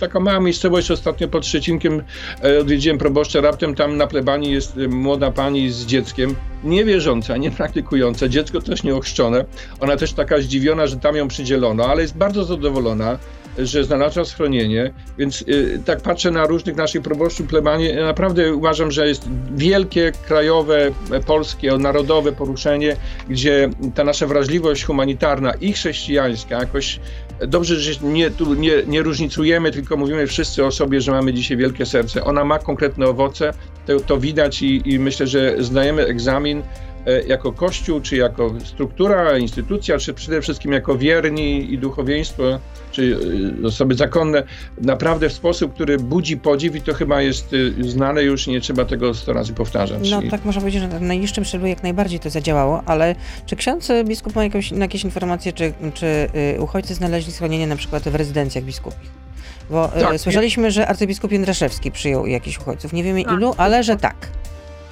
Taka 0.00 0.20
mała 0.20 0.40
miejscowość 0.40 0.90
ostatnio 0.90 1.28
pod 1.28 1.46
Szczecinkiem 1.46 2.02
e, 2.44 2.58
odwiedziłem 2.60 2.98
proboszcza, 2.98 3.40
raptem 3.40 3.74
tam 3.74 3.96
na 3.96 4.06
plebanii 4.06 4.52
jest 4.52 4.76
y, 4.76 4.88
młoda 4.88 5.30
pani 5.30 5.70
z 5.70 5.86
dzieckiem, 5.86 6.34
niewierząca, 6.64 7.36
niepraktykująca, 7.36 8.28
dziecko 8.28 8.60
też 8.60 8.82
nieochrzczone. 8.82 9.44
Ona 9.80 9.96
też 9.96 10.12
taka 10.12 10.40
zdziwiona, 10.40 10.86
że 10.86 10.96
tam 10.96 11.16
ją 11.16 11.28
przydzielono, 11.28 11.86
ale 11.86 12.02
jest 12.02 12.16
bardzo 12.16 12.44
zadowolona 12.44 13.18
że 13.58 13.84
znalazła 13.84 14.24
schronienie, 14.24 14.92
więc 15.18 15.42
y, 15.42 15.80
tak 15.84 16.00
patrzę 16.00 16.30
na 16.30 16.46
różnych 16.46 16.76
naszych 16.76 17.02
proboszczów 17.02 17.46
plebanie, 17.46 17.94
naprawdę 18.02 18.54
uważam, 18.54 18.90
że 18.90 19.08
jest 19.08 19.28
wielkie, 19.54 20.12
krajowe, 20.26 20.90
polskie, 21.26 21.78
narodowe 21.78 22.32
poruszenie, 22.32 22.96
gdzie 23.28 23.70
ta 23.94 24.04
nasza 24.04 24.26
wrażliwość 24.26 24.84
humanitarna 24.84 25.54
i 25.54 25.72
chrześcijańska 25.72 26.58
jakoś 26.60 27.00
dobrze, 27.48 27.80
że 27.80 27.92
nie, 28.02 28.30
tu 28.30 28.54
nie, 28.54 28.72
nie 28.86 29.02
różnicujemy, 29.02 29.70
tylko 29.70 29.96
mówimy 29.96 30.26
wszyscy 30.26 30.64
o 30.64 30.70
sobie, 30.70 31.00
że 31.00 31.12
mamy 31.12 31.32
dzisiaj 31.32 31.56
wielkie 31.56 31.86
serce. 31.86 32.24
Ona 32.24 32.44
ma 32.44 32.58
konkretne 32.58 33.06
owoce, 33.06 33.52
to, 33.86 34.00
to 34.00 34.16
widać 34.18 34.62
i, 34.62 34.82
i 34.84 34.98
myślę, 34.98 35.26
że 35.26 35.54
zdajemy 35.58 36.06
egzamin 36.06 36.62
E, 36.62 36.93
jako 37.26 37.52
Kościół, 37.52 38.00
czy 38.00 38.16
jako 38.16 38.54
struktura, 38.64 39.38
instytucja, 39.38 39.98
czy 39.98 40.14
przede 40.14 40.42
wszystkim 40.42 40.72
jako 40.72 40.98
wierni 40.98 41.72
i 41.72 41.78
duchowieństwo, 41.78 42.42
czy 42.90 43.18
e, 43.62 43.66
osoby 43.66 43.94
zakonne, 43.94 44.42
naprawdę 44.80 45.28
w 45.28 45.32
sposób, 45.32 45.74
który 45.74 45.98
budzi 45.98 46.36
podziw 46.36 46.76
i 46.76 46.80
to 46.80 46.94
chyba 46.94 47.22
jest 47.22 47.54
e, 47.80 47.88
znane 47.88 48.22
już, 48.22 48.46
nie 48.46 48.60
trzeba 48.60 48.84
tego 48.84 49.14
sto 49.14 49.32
razy 49.32 49.52
powtarzać. 49.52 50.10
No 50.10 50.22
tak 50.30 50.44
można 50.44 50.60
powiedzieć, 50.60 50.82
że 50.82 50.88
w 50.88 51.02
najniższym 51.02 51.44
szczeblu 51.44 51.66
jak 51.66 51.82
najbardziej 51.82 52.20
to 52.20 52.30
zadziałało, 52.30 52.82
ale 52.86 53.14
czy 53.46 53.56
ksiądz 53.56 53.88
biskup 54.04 54.34
ma 54.34 54.44
jakąś, 54.44 54.72
jakieś 54.72 55.04
informacje, 55.04 55.52
czy, 55.52 55.72
czy 55.94 56.28
uchodźcy 56.58 56.94
znaleźli 56.94 57.32
schronienie 57.32 57.66
na 57.66 57.76
przykład 57.76 58.02
w 58.02 58.14
rezydencjach 58.14 58.64
biskupich? 58.64 59.24
Bo 59.70 59.88
tak, 59.88 60.20
słyszeliśmy, 60.20 60.70
że 60.70 60.86
arcybiskup 60.86 61.32
Jędraszewski 61.32 61.90
przyjął 61.90 62.26
jakichś 62.26 62.58
uchodźców. 62.58 62.92
Nie 62.92 63.02
wiemy 63.02 63.24
tak. 63.24 63.32
ilu, 63.32 63.54
ale 63.56 63.82
że 63.82 63.96
tak 63.96 64.16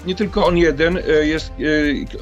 nie 0.07 0.15
tylko 0.15 0.47
on 0.47 0.57
jeden, 0.57 0.99
e, 0.99 1.27
jest, 1.27 1.53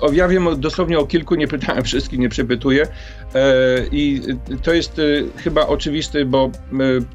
e, 0.02 0.12
ja 0.12 0.28
wiem 0.28 0.60
dosłownie 0.60 0.98
o 0.98 1.06
kilku, 1.06 1.34
nie 1.34 1.48
pytałem 1.48 1.84
wszystkich, 1.90 2.18
nie 2.18 2.28
przepytuję. 2.28 2.86
E, 3.34 3.46
i 3.92 4.20
to 4.62 4.72
jest 4.72 5.00
chyba 5.36 5.66
oczywiste, 5.66 6.24
bo 6.24 6.50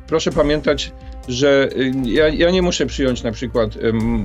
proszę 0.07 0.31
pamiętać, 0.31 0.91
że 1.27 1.69
y, 1.77 1.91
ja, 2.03 2.27
ja, 2.27 2.51
nie 2.51 2.61
muszę 2.61 2.85
przyjąć 2.85 3.23
na 3.23 3.31
przykład, 3.31 3.77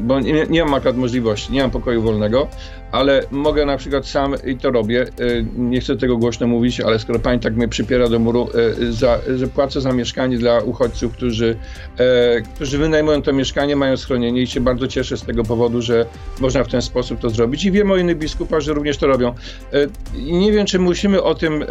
bo 0.03 0.21
nie, 0.21 0.47
nie, 0.51 0.65
mam 0.65 0.75
akurat 0.75 0.97
możliwości, 0.97 1.53
nie 1.53 1.63
mam 1.63 1.71
pokoju 1.71 2.03
wolnego, 2.03 2.49
ale 2.93 3.23
mogę 3.31 3.67
na 3.67 3.77
przykład 3.77 4.07
sam 4.07 4.35
i 4.47 4.57
to 4.57 4.71
robię. 4.71 5.07
Y, 5.21 5.47
nie 5.57 5.81
chcę 5.81 5.97
tego 5.97 6.17
głośno 6.17 6.47
mówić, 6.47 6.81
ale 6.81 6.99
skoro 6.99 7.19
pani 7.19 7.41
tak 7.41 7.57
mnie 7.57 7.69
przypiera 7.69 8.09
do 8.09 8.19
muru, 8.19 8.49
y, 8.81 8.93
za, 8.93 9.19
że 9.37 9.47
płacę 9.47 9.81
za 9.81 9.93
mieszkanie 9.93 10.39
dla 10.39 10.59
uchodźców, 10.59 11.13
którzy, 11.13 11.57
e, 11.99 12.41
którzy 12.55 12.79
wynajmują 12.79 13.23
to 13.23 13.33
mieszkanie, 13.33 13.77
mają 13.77 13.97
schronienie 13.97 14.43
i 14.43 14.47
się 14.47 14.61
bardzo 14.61 14.89
cieszę 14.89 15.17
z 15.17 15.23
tego 15.23 15.43
powodu, 15.43 15.83
że 15.83 16.07
można 16.41 16.65
w 16.65 16.69
ten 16.69 16.83
sposób 16.83 17.21
to 17.21 17.31
zrobić. 17.31 17.65
I 17.65 17.71
wiem 17.71 17.91
o 17.91 17.97
innych 17.97 18.19
biskupach, 18.19 18.61
że 18.61 18.73
również 18.73 18.97
to 18.99 19.07
robią. 19.07 19.29
E, 19.29 19.87
nie 20.23 20.53
wiem, 20.53 20.67
czy 20.67 20.79
musimy 20.79 21.23
o 21.23 21.35
tym 21.35 21.63
e, 21.63 21.67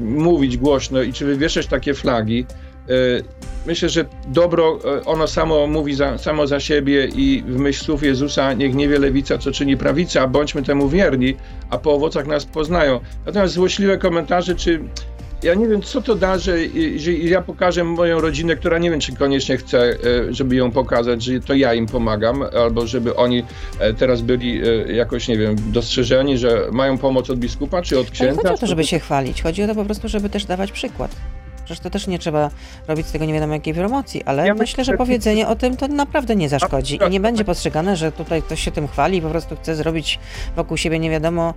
mówić 0.00 0.56
głośno 0.56 1.02
i 1.02 1.12
czy 1.12 1.24
wywieszać 1.24 1.66
takie 1.66 1.94
flagi. 1.94 2.46
E, 2.88 2.92
myślę, 3.66 3.88
że 3.88 4.04
dobro, 4.28 4.78
e, 4.84 5.04
ono 5.04 5.26
samo 5.26 5.66
mówi 5.66 5.94
za, 5.94 6.18
samo 6.18 6.46
za 6.46 6.60
siebie 6.60 7.08
i 7.16 7.42
w 7.46 7.58
myśl 7.58 7.84
słów 7.84 8.02
Jezusa, 8.02 8.52
niech 8.52 8.74
nie 8.74 8.88
wie 8.88 8.98
lewica, 8.98 9.38
co 9.38 9.52
czyni 9.52 9.76
prawica, 9.76 10.26
bądźmy 10.26 10.62
temu 10.62 10.88
wierni, 10.88 11.36
a 11.70 11.78
po 11.78 11.94
owocach 11.94 12.26
nas 12.26 12.44
poznają. 12.44 13.00
Natomiast 13.26 13.54
złośliwe 13.54 13.98
komentarze, 13.98 14.54
czy 14.54 14.80
ja 15.42 15.54
nie 15.54 15.68
wiem, 15.68 15.82
co 15.82 16.02
to 16.02 16.14
da, 16.14 16.38
że, 16.38 16.56
że 16.96 17.12
ja 17.12 17.42
pokażę 17.42 17.84
moją 17.84 18.20
rodzinę, 18.20 18.56
która 18.56 18.78
nie 18.78 18.90
wiem, 18.90 19.00
czy 19.00 19.16
koniecznie 19.16 19.56
chce, 19.56 19.78
e, 19.78 19.96
żeby 20.30 20.56
ją 20.56 20.70
pokazać, 20.70 21.22
że 21.22 21.40
to 21.40 21.54
ja 21.54 21.74
im 21.74 21.86
pomagam, 21.86 22.42
albo 22.42 22.86
żeby 22.86 23.16
oni 23.16 23.44
teraz 23.98 24.20
byli 24.20 24.60
jakoś, 24.96 25.28
nie 25.28 25.38
wiem, 25.38 25.56
dostrzeżeni, 25.72 26.38
że 26.38 26.68
mają 26.72 26.98
pomoc 26.98 27.30
od 27.30 27.38
biskupa, 27.38 27.82
czy 27.82 27.98
od 27.98 28.10
księdza. 28.10 28.32
Nie 28.32 28.42
chodzi 28.42 28.54
o 28.54 28.58
to, 28.58 28.66
żeby 28.66 28.84
się 28.84 28.98
chwalić, 28.98 29.42
chodzi 29.42 29.62
o 29.62 29.66
to 29.66 29.74
po 29.74 29.84
prostu, 29.84 30.08
żeby 30.08 30.30
też 30.30 30.44
dawać 30.44 30.72
przykład. 30.72 31.16
Przecież 31.64 31.80
to 31.80 31.90
też 31.90 32.06
nie 32.06 32.18
trzeba 32.18 32.50
robić 32.88 33.06
z 33.06 33.12
tego 33.12 33.24
nie 33.24 33.32
wiadomo 33.32 33.54
jakiej 33.54 33.74
promocji, 33.74 34.24
ale 34.24 34.46
ja 34.46 34.54
myślę, 34.54 34.84
że 34.84 34.96
powiedzenie 34.96 35.48
o 35.48 35.56
tym 35.56 35.76
to 35.76 35.88
naprawdę 35.88 36.36
nie 36.36 36.48
zaszkodzi 36.48 36.98
i 37.06 37.10
nie 37.10 37.20
będzie 37.20 37.44
postrzegane, 37.44 37.96
że 37.96 38.12
tutaj 38.12 38.42
ktoś 38.42 38.60
się 38.64 38.70
tym 38.70 38.88
chwali 38.88 39.18
i 39.18 39.22
po 39.22 39.30
prostu 39.30 39.56
chce 39.56 39.74
zrobić 39.74 40.18
wokół 40.56 40.76
siebie 40.76 40.98
nie 40.98 41.10
wiadomo 41.10 41.54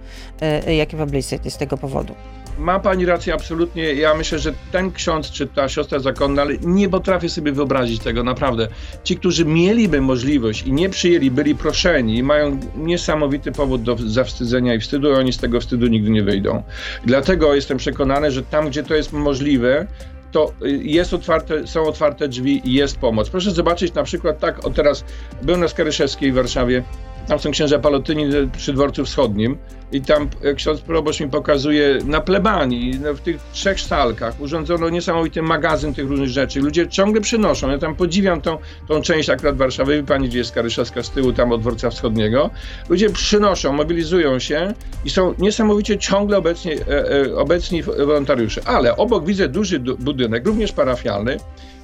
jakie 0.67 0.97
publicity 0.97 1.51
z 1.51 1.57
tego 1.57 1.77
powodu. 1.77 2.15
Ma 2.57 2.79
pani 2.79 3.05
rację 3.05 3.33
absolutnie. 3.33 3.93
Ja 3.93 4.13
myślę, 4.13 4.39
że 4.39 4.53
ten 4.71 4.91
ksiądz 4.91 5.31
czy 5.31 5.47
ta 5.47 5.69
siostra 5.69 5.99
zakonna, 5.99 6.41
ale 6.41 6.57
nie 6.57 6.89
potrafię 6.89 7.29
sobie 7.29 7.51
wyobrazić 7.51 8.03
tego 8.03 8.23
naprawdę. 8.23 8.67
Ci, 9.03 9.17
którzy 9.17 9.45
mieliby 9.45 10.01
możliwość 10.01 10.63
i 10.63 10.71
nie 10.71 10.89
przyjęli, 10.89 11.31
byli 11.31 11.55
proszeni, 11.55 12.23
mają 12.23 12.59
niesamowity 12.75 13.51
powód 13.51 13.83
do 13.83 13.97
zawstydzenia 14.05 14.75
i 14.75 14.79
wstydu, 14.79 15.11
i 15.11 15.13
oni 15.13 15.33
z 15.33 15.37
tego 15.37 15.61
wstydu 15.61 15.87
nigdy 15.87 16.09
nie 16.09 16.23
wyjdą. 16.23 16.63
Dlatego 17.05 17.55
jestem 17.55 17.77
przekonany, 17.77 18.31
że 18.31 18.43
tam, 18.43 18.69
gdzie 18.69 18.83
to 18.83 18.95
jest 18.95 19.13
możliwe, 19.13 19.87
to 20.31 20.53
jest 20.81 21.13
otwarte, 21.13 21.67
są 21.67 21.83
otwarte 21.83 22.27
drzwi 22.27 22.61
i 22.69 22.73
jest 22.73 22.97
pomoc. 22.97 23.29
Proszę 23.29 23.51
zobaczyć 23.51 23.93
na 23.93 24.03
przykład 24.03 24.39
tak, 24.39 24.65
o 24.65 24.69
teraz 24.69 25.05
byłem 25.41 25.59
na 25.59 25.67
Skaryszewskiej 25.67 26.31
w 26.31 26.35
Warszawie, 26.35 26.83
tam 27.27 27.39
są 27.39 27.51
księża 27.51 27.79
Palotyni 27.79 28.25
przy 28.57 28.73
dworcu 28.73 29.05
wschodnim 29.05 29.57
i 29.91 30.01
tam 30.01 30.29
e, 30.43 30.53
ksiądz 30.53 30.81
proboszcz 30.81 31.19
mi 31.19 31.29
pokazuje 31.29 31.99
na 32.05 32.21
plebanii, 32.21 32.99
w 33.15 33.19
tych 33.19 33.41
trzech 33.53 33.81
salkach 33.81 34.41
urządzono 34.41 34.89
niesamowity 34.89 35.41
magazyn 35.41 35.93
tych 35.93 36.09
różnych 36.09 36.29
rzeczy. 36.29 36.59
Ludzie 36.59 36.87
ciągle 36.87 37.21
przynoszą. 37.21 37.69
Ja 37.69 37.77
tam 37.77 37.95
podziwiam 37.95 38.41
tą, 38.41 38.57
tą 38.87 39.01
część 39.01 39.29
akurat 39.29 39.57
Warszawy. 39.57 40.03
Pani 40.03 40.29
gdzie 40.29 40.37
jest 40.37 40.51
Karyszewska 40.51 41.03
z 41.03 41.09
tyłu, 41.09 41.33
tam 41.33 41.51
od 41.51 41.61
dworca 41.61 41.89
wschodniego. 41.89 42.49
Ludzie 42.89 43.09
przynoszą, 43.09 43.73
mobilizują 43.73 44.39
się 44.39 44.73
i 45.05 45.09
są 45.09 45.33
niesamowicie 45.37 45.97
ciągle 45.97 46.37
obecni, 46.37 46.71
e, 46.71 46.77
e, 46.87 47.35
obecni 47.35 47.83
wolontariusze. 47.83 48.61
Ale 48.65 48.97
obok 48.97 49.25
widzę 49.25 49.49
duży 49.49 49.79
budynek, 49.79 50.45
również 50.45 50.71
parafialny. 50.71 51.37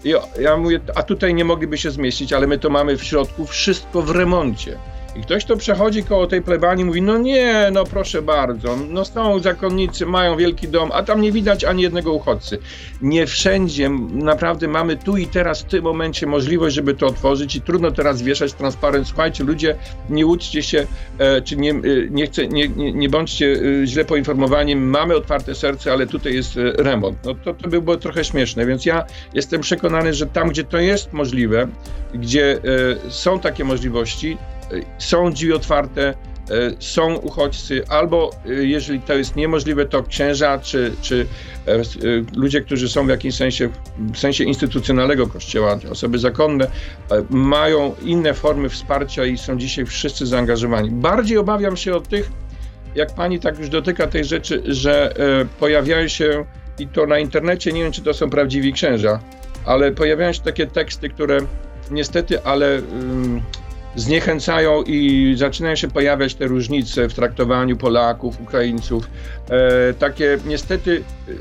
I 0.03 0.13
ja 0.39 0.57
mówię, 0.57 0.79
a 0.95 1.03
tutaj 1.03 1.33
nie 1.33 1.45
mogliby 1.45 1.77
się 1.77 1.91
zmieścić, 1.91 2.33
ale 2.33 2.47
my 2.47 2.57
to 2.57 2.69
mamy 2.69 2.97
w 2.97 3.03
środku 3.03 3.45
wszystko 3.45 4.01
w 4.01 4.09
remoncie. 4.09 4.77
I 5.15 5.21
ktoś, 5.21 5.45
kto 5.45 5.57
przechodzi 5.57 6.03
koło 6.03 6.27
tej 6.27 6.41
plebanii, 6.41 6.85
mówi: 6.85 7.01
No 7.01 7.17
nie, 7.17 7.69
no 7.71 7.83
proszę 7.83 8.21
bardzo, 8.21 8.77
no 8.89 9.05
są 9.05 9.39
zakonnicy, 9.39 10.05
mają 10.05 10.37
wielki 10.37 10.67
dom, 10.67 10.89
a 10.93 11.03
tam 11.03 11.21
nie 11.21 11.31
widać 11.31 11.63
ani 11.63 11.83
jednego 11.83 12.13
uchodźcy. 12.13 12.57
Nie 13.01 13.27
wszędzie 13.27 13.89
naprawdę 14.13 14.67
mamy 14.67 14.97
tu 14.97 15.17
i 15.17 15.27
teraz 15.27 15.61
w 15.61 15.65
tym 15.65 15.83
momencie 15.83 16.27
możliwość, 16.27 16.75
żeby 16.75 16.93
to 16.93 17.07
otworzyć, 17.07 17.55
i 17.55 17.61
trudno 17.61 17.91
teraz 17.91 18.21
wieszać 18.21 18.53
transparent. 18.53 19.07
Słuchajcie, 19.07 19.43
ludzie, 19.43 19.75
nie 20.09 20.25
łudźcie 20.25 20.63
się, 20.63 20.87
e, 21.17 21.41
czy 21.41 21.57
nie, 21.57 21.71
e, 21.71 21.75
nie, 22.09 22.25
chce, 22.25 22.47
nie, 22.47 22.67
nie, 22.67 22.93
nie 22.93 23.09
bądźcie 23.09 23.61
e, 23.83 23.87
źle 23.87 24.05
poinformowani, 24.05 24.75
mamy 24.75 25.15
otwarte 25.15 25.55
serce, 25.55 25.91
ale 25.93 26.07
tutaj 26.07 26.33
jest 26.33 26.55
remont. 26.77 27.17
No 27.25 27.35
to, 27.35 27.53
to 27.53 27.67
by 27.67 27.81
było 27.81 27.97
trochę 27.97 28.23
śmieszne, 28.23 28.65
więc 28.65 28.85
ja 28.85 29.05
jestem 29.33 29.61
przekonany, 29.61 30.13
że 30.13 30.25
tam, 30.25 30.49
gdzie 30.49 30.63
to 30.63 30.77
jest 30.77 31.13
możliwe, 31.13 31.67
gdzie 32.13 32.59
są 33.09 33.39
takie 33.39 33.63
możliwości, 33.63 34.37
są 34.97 35.31
drzwi 35.31 35.53
otwarte, 35.53 36.07
e, 36.09 36.13
są 36.79 37.15
uchodźcy, 37.15 37.83
albo 37.87 38.29
e, 38.45 38.53
jeżeli 38.53 39.01
to 39.01 39.13
jest 39.13 39.35
niemożliwe, 39.35 39.85
to 39.85 40.03
księża 40.03 40.59
czy, 40.59 40.93
czy 41.01 41.25
e, 41.67 41.81
ludzie, 42.35 42.61
którzy 42.61 42.89
są 42.89 43.05
w 43.05 43.09
jakimś 43.09 43.35
sensie, 43.35 43.69
w 44.13 44.17
sensie 44.17 44.43
instytucjonalnego 44.43 45.27
kościoła, 45.27 45.79
osoby 45.91 46.19
zakonne, 46.19 46.67
mają 47.29 47.95
inne 48.03 48.33
formy 48.33 48.69
wsparcia 48.69 49.25
i 49.25 49.37
są 49.37 49.57
dzisiaj 49.57 49.85
wszyscy 49.85 50.25
zaangażowani. 50.25 50.91
Bardziej 50.91 51.37
obawiam 51.37 51.77
się 51.77 51.95
o 51.95 52.01
tych, 52.01 52.31
jak 52.95 53.15
pani 53.15 53.39
tak 53.39 53.59
już 53.59 53.69
dotyka 53.69 54.07
tej 54.07 54.25
rzeczy, 54.25 54.63
że 54.65 55.13
pojawiają 55.59 56.07
się 56.07 56.45
i 56.79 56.87
to 56.87 57.05
na 57.05 57.19
internecie, 57.19 57.73
nie 57.73 57.83
wiem 57.83 57.91
czy 57.91 58.01
to 58.01 58.13
są 58.13 58.29
prawdziwi 58.29 58.73
księża, 58.73 59.19
ale 59.65 59.91
pojawiają 59.91 60.33
się 60.33 60.41
takie 60.41 60.67
teksty, 60.67 61.09
które 61.09 61.37
niestety, 61.91 62.43
ale 62.43 62.81
zniechęcają 63.95 64.83
i 64.83 65.33
zaczynają 65.37 65.75
się 65.75 65.87
pojawiać 65.87 66.35
te 66.35 66.47
różnice 66.47 67.09
w 67.09 67.13
traktowaniu 67.13 67.77
Polaków, 67.77 68.41
Ukraińców. 68.41 69.09
E, 69.49 69.93
takie 69.93 70.37
niestety 70.45 71.03
e, 71.27 71.31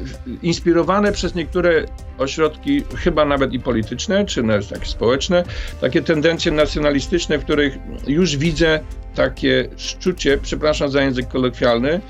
inspirowane 0.43 1.13
przez 1.13 1.35
niektóre 1.35 1.85
ośrodki, 2.19 2.85
chyba 2.97 3.25
nawet 3.25 3.53
i 3.53 3.61
polityczne, 3.61 4.25
czy 4.25 4.43
nawet 4.43 4.69
takie 4.69 4.87
społeczne, 4.87 5.45
takie 5.81 6.03
tendencje 6.03 6.53
nacjonalistyczne, 6.53 7.39
w 7.39 7.45
których 7.45 7.79
już 8.07 8.37
widzę 8.37 8.81
takie 9.15 9.69
szczucie, 9.77 10.39
przepraszam 10.43 10.91
za 10.91 11.03
język 11.03 11.29
kolokwialny, 11.29 11.91
e, 11.91 12.01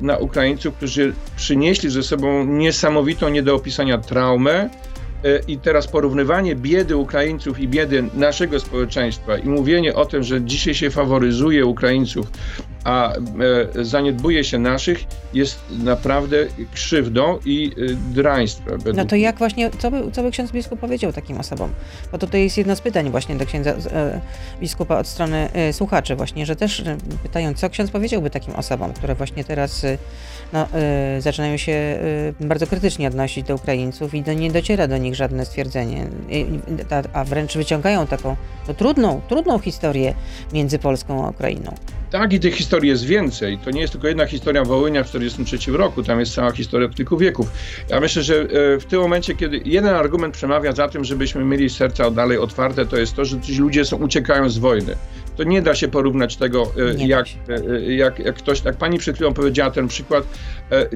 na 0.00 0.16
Ukraińców, 0.16 0.74
którzy 0.74 1.12
przynieśli 1.36 1.90
ze 1.90 2.02
sobą 2.02 2.44
niesamowitą, 2.44 3.28
nie 3.28 3.42
do 3.42 3.54
opisania 3.54 3.98
traumę, 3.98 4.70
I 5.48 5.58
teraz 5.58 5.86
porównywanie 5.88 6.56
biedy 6.56 6.96
Ukraińców 6.96 7.60
i 7.60 7.68
biedy 7.68 8.04
naszego 8.14 8.60
społeczeństwa 8.60 9.38
i 9.38 9.48
mówienie 9.48 9.94
o 9.94 10.04
tym, 10.06 10.22
że 10.22 10.42
dzisiaj 10.42 10.74
się 10.74 10.90
faworyzuje 10.90 11.66
Ukraińców, 11.66 12.26
a 12.88 13.12
e, 13.12 13.84
zaniedbuje 13.84 14.44
się 14.44 14.58
naszych, 14.58 15.04
jest 15.34 15.60
naprawdę 15.70 16.36
krzywdą 16.74 17.38
i 17.44 17.72
e, 17.76 17.94
draństwem. 18.14 18.80
No 18.94 19.04
to 19.04 19.16
jak 19.16 19.38
właśnie, 19.38 19.70
co 19.78 19.90
by, 19.90 20.12
co 20.12 20.22
by 20.22 20.30
ksiądz 20.30 20.52
biskup 20.52 20.80
powiedział 20.80 21.12
takim 21.12 21.40
osobom? 21.40 21.70
Bo 22.12 22.18
tutaj 22.18 22.42
jest 22.42 22.58
jedno 22.58 22.76
z 22.76 22.80
pytań 22.80 23.10
właśnie 23.10 23.36
do 23.36 23.46
księdza 23.46 23.74
biskupa 24.60 24.98
od 24.98 25.06
strony 25.06 25.48
słuchaczy 25.72 26.16
właśnie, 26.16 26.46
że 26.46 26.56
też 26.56 26.84
pytają, 27.22 27.54
co 27.54 27.70
ksiądz 27.70 27.90
powiedziałby 27.90 28.30
takim 28.30 28.54
osobom, 28.54 28.92
które 28.92 29.14
właśnie 29.14 29.44
teraz 29.44 29.86
no, 30.52 30.68
zaczynają 31.18 31.56
się 31.56 31.98
bardzo 32.40 32.66
krytycznie 32.66 33.08
odnosić 33.08 33.46
do 33.46 33.54
Ukraińców 33.54 34.14
i 34.14 34.22
do, 34.22 34.32
nie 34.32 34.50
dociera 34.50 34.88
do 34.88 34.98
nich 34.98 35.14
żadne 35.14 35.46
stwierdzenie, 35.46 36.06
a 37.12 37.24
wręcz 37.24 37.56
wyciągają 37.56 38.06
taką 38.06 38.36
no, 38.68 38.74
trudną, 38.74 39.20
trudną 39.28 39.58
historię 39.58 40.14
między 40.52 40.78
Polską 40.78 41.26
a 41.26 41.30
Ukrainą. 41.30 41.74
Tak, 42.10 42.32
i 42.32 42.40
tych 42.40 42.54
historii 42.54 42.77
jest 42.84 43.04
więcej. 43.04 43.58
To 43.58 43.70
nie 43.70 43.80
jest 43.80 43.92
tylko 43.92 44.08
jedna 44.08 44.26
historia 44.26 44.64
Wołynia 44.64 45.04
w 45.04 45.06
1943 45.06 45.78
roku, 45.78 46.02
tam 46.02 46.20
jest 46.20 46.34
cała 46.34 46.50
historia 46.50 46.88
kilku 46.88 47.16
wieków. 47.16 47.50
Ja 47.88 48.00
myślę, 48.00 48.22
że 48.22 48.34
e, 48.34 48.46
w 48.80 48.84
tym 48.88 49.00
momencie, 49.00 49.34
kiedy 49.34 49.60
jeden 49.64 49.94
argument 49.94 50.34
przemawia 50.34 50.72
za 50.72 50.88
tym, 50.88 51.04
żebyśmy 51.04 51.44
mieli 51.44 51.70
serca 51.70 52.10
dalej 52.10 52.38
otwarte, 52.38 52.86
to 52.86 52.96
jest 52.96 53.14
to, 53.14 53.24
że 53.24 53.40
ci 53.40 53.58
ludzie 53.58 53.84
są, 53.84 53.96
uciekają 53.96 54.50
z 54.50 54.58
wojny. 54.58 54.96
To 55.36 55.44
nie 55.44 55.62
da 55.62 55.74
się 55.74 55.88
porównać 55.88 56.36
tego, 56.36 56.72
e, 57.00 57.06
jak, 57.06 57.26
e, 57.48 57.94
jak, 57.94 58.18
jak 58.18 58.36
ktoś, 58.36 58.60
tak 58.60 58.76
pani 58.76 58.98
przed 58.98 59.16
chwilą 59.16 59.34
powiedziała 59.34 59.70
ten 59.70 59.88
przykład, 59.88 60.24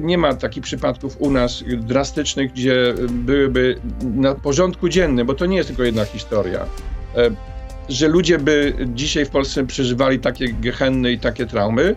nie 0.01 0.17
ma 0.17 0.33
takich 0.33 0.63
przypadków 0.63 1.15
u 1.19 1.31
nas 1.31 1.63
drastycznych, 1.67 2.51
gdzie 2.51 2.93
byłyby 3.09 3.75
na 4.01 4.35
porządku 4.35 4.89
dziennym, 4.89 5.27
bo 5.27 5.33
to 5.33 5.45
nie 5.45 5.57
jest 5.57 5.67
tylko 5.67 5.83
jedna 5.83 6.05
historia 6.05 6.65
że 7.89 8.07
ludzie 8.07 8.39
by 8.39 8.73
dzisiaj 8.87 9.25
w 9.25 9.29
Polsce 9.29 9.65
przeżywali 9.65 10.19
takie 10.19 10.47
gehenny 10.47 11.11
i 11.11 11.19
takie 11.19 11.45
traumy. 11.45 11.95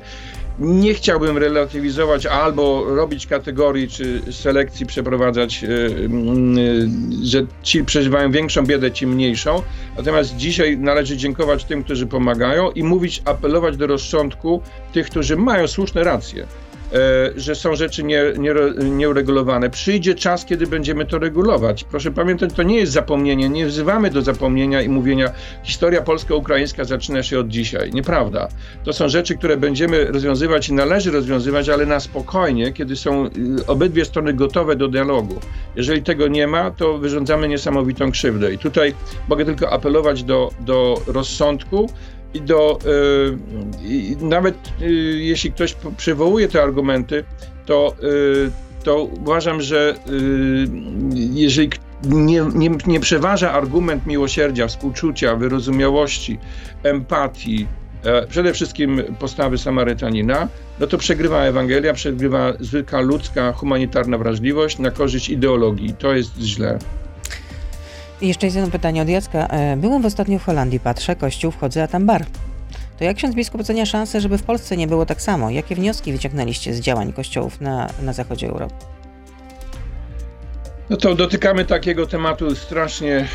Nie 0.58 0.94
chciałbym 0.94 1.38
relatywizować 1.38 2.26
albo 2.26 2.84
robić 2.84 3.26
kategorii 3.26 3.88
czy 3.88 4.22
selekcji 4.30 4.86
przeprowadzać, 4.86 5.64
e, 5.64 5.68
że 7.22 7.46
ci 7.62 7.84
przeżywają 7.84 8.32
większą 8.32 8.66
biedę, 8.66 8.92
ci 8.92 9.06
mniejszą. 9.06 9.62
Natomiast 9.96 10.36
dzisiaj 10.36 10.78
należy 10.78 11.16
dziękować 11.16 11.64
tym, 11.64 11.84
którzy 11.84 12.06
pomagają 12.06 12.70
i 12.70 12.82
mówić, 12.82 13.22
apelować 13.24 13.76
do 13.76 13.86
rozsądku 13.86 14.62
tych, 14.92 15.06
którzy 15.06 15.36
mają 15.36 15.68
słuszne 15.68 16.04
racje. 16.04 16.46
E, 16.96 17.40
że 17.40 17.54
są 17.54 17.74
rzeczy 17.74 18.04
nie, 18.04 18.22
nie, 18.38 18.54
nieuregulowane. 18.90 19.70
Przyjdzie 19.70 20.14
czas, 20.14 20.44
kiedy 20.44 20.66
będziemy 20.66 21.06
to 21.06 21.18
regulować. 21.18 21.84
Proszę 21.84 22.10
pamiętać, 22.10 22.50
to 22.52 22.62
nie 22.62 22.76
jest 22.76 22.92
zapomnienie. 22.92 23.48
Nie 23.48 23.66
wzywamy 23.66 24.10
do 24.10 24.22
zapomnienia 24.22 24.82
i 24.82 24.88
mówienia, 24.88 25.32
historia 25.62 26.02
polsko-ukraińska 26.02 26.84
zaczyna 26.84 27.22
się 27.22 27.40
od 27.40 27.48
dzisiaj. 27.48 27.90
Nieprawda. 27.92 28.48
To 28.84 28.92
są 28.92 29.08
rzeczy, 29.08 29.36
które 29.36 29.56
będziemy 29.56 30.04
rozwiązywać 30.04 30.68
i 30.68 30.72
należy 30.72 31.10
rozwiązywać, 31.10 31.68
ale 31.68 31.86
na 31.86 32.00
spokojnie, 32.00 32.72
kiedy 32.72 32.96
są 32.96 33.26
y, 33.26 33.30
obydwie 33.66 34.04
strony 34.04 34.34
gotowe 34.34 34.76
do 34.76 34.88
dialogu. 34.88 35.40
Jeżeli 35.76 36.02
tego 36.02 36.28
nie 36.28 36.46
ma, 36.46 36.70
to 36.70 36.98
wyrządzamy 36.98 37.48
niesamowitą 37.48 38.10
krzywdę. 38.10 38.52
I 38.52 38.58
tutaj 38.58 38.94
mogę 39.28 39.44
tylko 39.44 39.70
apelować 39.70 40.22
do, 40.22 40.50
do 40.60 41.00
rozsądku, 41.06 41.88
do, 42.40 42.78
y, 44.20 44.24
nawet 44.24 44.54
y, 44.82 44.84
jeśli 45.18 45.52
ktoś 45.52 45.76
przywołuje 45.96 46.48
te 46.48 46.62
argumenty, 46.62 47.24
to, 47.66 47.96
y, 48.02 48.84
to 48.84 49.02
uważam, 49.02 49.60
że 49.60 49.94
jeżeli 51.12 51.70
nie, 52.04 52.44
nie, 52.54 52.70
nie 52.86 53.00
przeważa 53.00 53.52
argument 53.52 54.06
miłosierdzia, 54.06 54.66
współczucia, 54.66 55.36
wyrozumiałości, 55.36 56.38
empatii, 56.82 57.66
e, 58.04 58.26
przede 58.26 58.52
wszystkim 58.52 59.02
postawy 59.18 59.58
Samarytanina, 59.58 60.48
no 60.80 60.86
to 60.86 60.98
przegrywa 60.98 61.42
Ewangelia, 61.42 61.92
przegrywa 61.92 62.52
zwykła 62.60 63.00
ludzka, 63.00 63.52
humanitarna 63.52 64.18
wrażliwość 64.18 64.78
na 64.78 64.90
korzyść 64.90 65.28
ideologii. 65.28 65.94
To 65.98 66.14
jest 66.14 66.38
źle. 66.38 66.78
I 68.20 68.28
jeszcze 68.28 68.46
jest 68.46 68.56
jedno 68.56 68.70
pytanie 68.70 69.02
od 69.02 69.08
Jacka. 69.08 69.46
E, 69.46 69.76
byłem 69.76 70.02
w 70.02 70.06
ostatnio 70.06 70.38
w 70.38 70.44
Holandii, 70.44 70.80
patrzę, 70.80 71.16
kościół, 71.16 71.50
wchodzę, 71.50 71.82
a 71.82 71.86
tam 71.86 72.06
bar. 72.06 72.24
To 72.98 73.04
jak 73.04 73.16
ksiądz 73.16 73.34
biskup 73.34 73.60
ocenia 73.60 73.86
szansę, 73.86 74.20
żeby 74.20 74.38
w 74.38 74.42
Polsce 74.42 74.76
nie 74.76 74.86
było 74.86 75.06
tak 75.06 75.22
samo? 75.22 75.50
Jakie 75.50 75.74
wnioski 75.74 76.12
wyciągnęliście 76.12 76.74
z 76.74 76.80
działań 76.80 77.12
kościołów 77.12 77.60
na, 77.60 77.88
na 78.02 78.12
zachodzie 78.12 78.48
Europy? 78.48 78.74
No 80.90 80.96
to 80.96 81.14
dotykamy 81.14 81.64
takiego 81.64 82.06
tematu 82.06 82.54
strasznie 82.54 83.16
e, 83.16 83.26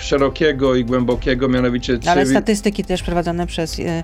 szerokiego 0.00 0.74
i 0.74 0.84
głębokiego, 0.84 1.48
mianowicie... 1.48 1.98
No 2.04 2.10
ale 2.10 2.26
statystyki 2.26 2.84
też 2.84 3.02
prowadzone 3.02 3.46
przez 3.46 3.80
e, 3.80 4.02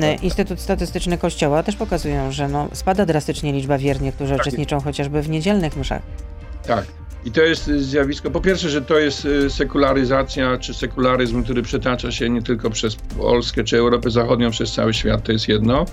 tak. 0.00 0.22
Instytut 0.22 0.60
Statystyczny 0.60 1.18
Kościoła 1.18 1.62
też 1.62 1.76
pokazują, 1.76 2.32
że 2.32 2.48
no, 2.48 2.68
spada 2.72 3.06
drastycznie 3.06 3.52
liczba 3.52 3.78
wiernych, 3.78 4.14
którzy 4.14 4.32
tak. 4.32 4.40
uczestniczą 4.40 4.80
chociażby 4.80 5.22
w 5.22 5.28
niedzielnych 5.28 5.76
mszach. 5.76 6.02
Tak. 6.68 6.84
I 7.24 7.30
to 7.30 7.42
jest 7.42 7.64
zjawisko, 7.64 8.30
po 8.30 8.40
pierwsze, 8.40 8.68
że 8.68 8.82
to 8.82 8.98
jest 8.98 9.24
y, 9.24 9.50
sekularyzacja 9.50 10.58
czy 10.58 10.74
sekularyzm, 10.74 11.44
który 11.44 11.62
przetacza 11.62 12.12
się 12.12 12.30
nie 12.30 12.42
tylko 12.42 12.70
przez 12.70 12.96
Polskę 12.96 13.64
czy 13.64 13.78
Europę 13.78 14.10
Zachodnią, 14.10 14.50
przez 14.50 14.72
cały 14.72 14.94
świat, 14.94 15.24
to 15.24 15.32
jest 15.32 15.48
jedno. 15.48 15.84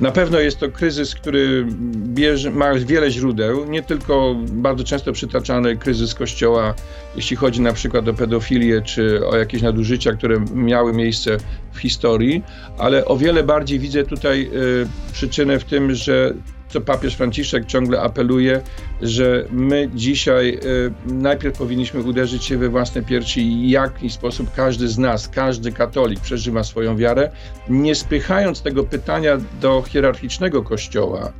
Na 0.00 0.10
pewno 0.10 0.40
jest 0.40 0.58
to 0.58 0.70
kryzys, 0.70 1.14
który 1.14 1.66
bierze, 1.94 2.50
ma 2.50 2.74
wiele 2.74 3.10
źródeł, 3.10 3.64
nie 3.64 3.82
tylko 3.82 4.36
bardzo 4.48 4.84
często 4.84 5.12
przytaczany 5.12 5.76
kryzys 5.76 6.14
Kościoła, 6.14 6.74
jeśli 7.16 7.36
chodzi 7.36 7.60
na 7.60 7.72
przykład 7.72 8.08
o 8.08 8.14
pedofilię 8.14 8.82
czy 8.82 9.26
o 9.26 9.36
jakieś 9.36 9.62
nadużycia, 9.62 10.12
które 10.12 10.44
miały 10.54 10.92
miejsce 10.92 11.36
w 11.72 11.78
historii, 11.78 12.42
ale 12.78 13.04
o 13.04 13.16
wiele 13.16 13.42
bardziej 13.44 13.78
widzę 13.78 14.04
tutaj 14.04 14.50
y, 14.54 15.12
przyczynę 15.12 15.58
w 15.58 15.64
tym, 15.64 15.94
że 15.94 16.34
co 16.70 16.80
papież 16.80 17.14
Franciszek 17.14 17.66
ciągle 17.66 18.00
apeluje, 18.00 18.60
że 19.02 19.44
my 19.50 19.90
dzisiaj 19.94 20.58
y, 20.64 21.12
najpierw 21.12 21.58
powinniśmy 21.58 22.02
uderzyć 22.02 22.44
się 22.44 22.58
we 22.58 22.68
własne 22.68 23.02
piersi 23.02 23.40
i 23.40 23.70
jaki 23.70 24.10
sposób 24.10 24.54
każdy 24.54 24.88
z 24.88 24.98
nas, 24.98 25.28
każdy 25.28 25.72
katolik 25.72 26.20
przeżywa 26.20 26.64
swoją 26.64 26.96
wiarę, 26.96 27.30
nie 27.68 27.94
spychając 27.94 28.62
tego 28.62 28.84
pytania 28.84 29.38
do 29.60 29.82
hierarchicznego 29.82 30.62
kościoła 30.62 31.32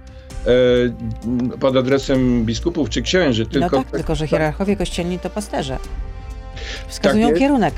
y, 1.52 1.58
pod 1.58 1.76
adresem 1.76 2.44
biskupów 2.44 2.90
czy 2.90 3.02
księży. 3.02 3.46
Tylko, 3.46 3.76
no 3.76 3.84
tak, 3.84 3.90
tylko 3.90 4.14
że 4.14 4.26
hierarchowie 4.26 4.76
kościelni 4.76 5.18
to 5.18 5.30
pasterze. 5.30 5.78
Wskazują 6.88 7.28
tak 7.28 7.38
kierunek 7.38 7.74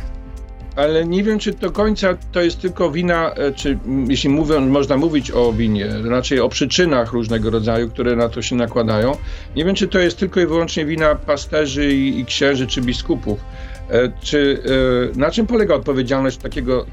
ale 0.77 1.05
nie 1.05 1.23
wiem, 1.23 1.39
czy 1.39 1.53
do 1.53 1.71
końca 1.71 2.17
to 2.33 2.41
jest 2.41 2.61
tylko 2.61 2.91
wina, 2.91 3.35
e, 3.35 3.53
czy 3.53 3.79
jeśli 4.09 4.31
mówią, 4.31 4.61
można 4.61 4.97
mówić 4.97 5.31
o 5.31 5.53
winie, 5.53 5.89
raczej 6.05 6.41
o 6.41 6.49
przyczynach 6.49 7.13
różnego 7.13 7.51
rodzaju, 7.51 7.91
które 7.91 8.17
na 8.17 8.29
to 8.29 8.43
się 8.43 8.57
nakładają. 8.57 9.17
Nie 9.57 9.65
wiem, 9.65 9.75
czy 9.75 9.89
to 9.89 9.99
jest 9.99 10.19
tylko 10.19 10.41
i 10.41 10.47
wyłącznie 10.47 10.85
wina 10.85 11.15
pasterzy 11.15 11.93
i, 11.93 12.21
i 12.21 12.25
księży, 12.25 12.67
czy 12.67 12.81
biskupów. 12.81 13.41
E, 13.91 14.13
czy 14.23 14.63
e, 15.15 15.19
na 15.19 15.31
czym 15.31 15.47
polega 15.47 15.75
odpowiedzialność 15.75 16.37
takiego 16.37 16.87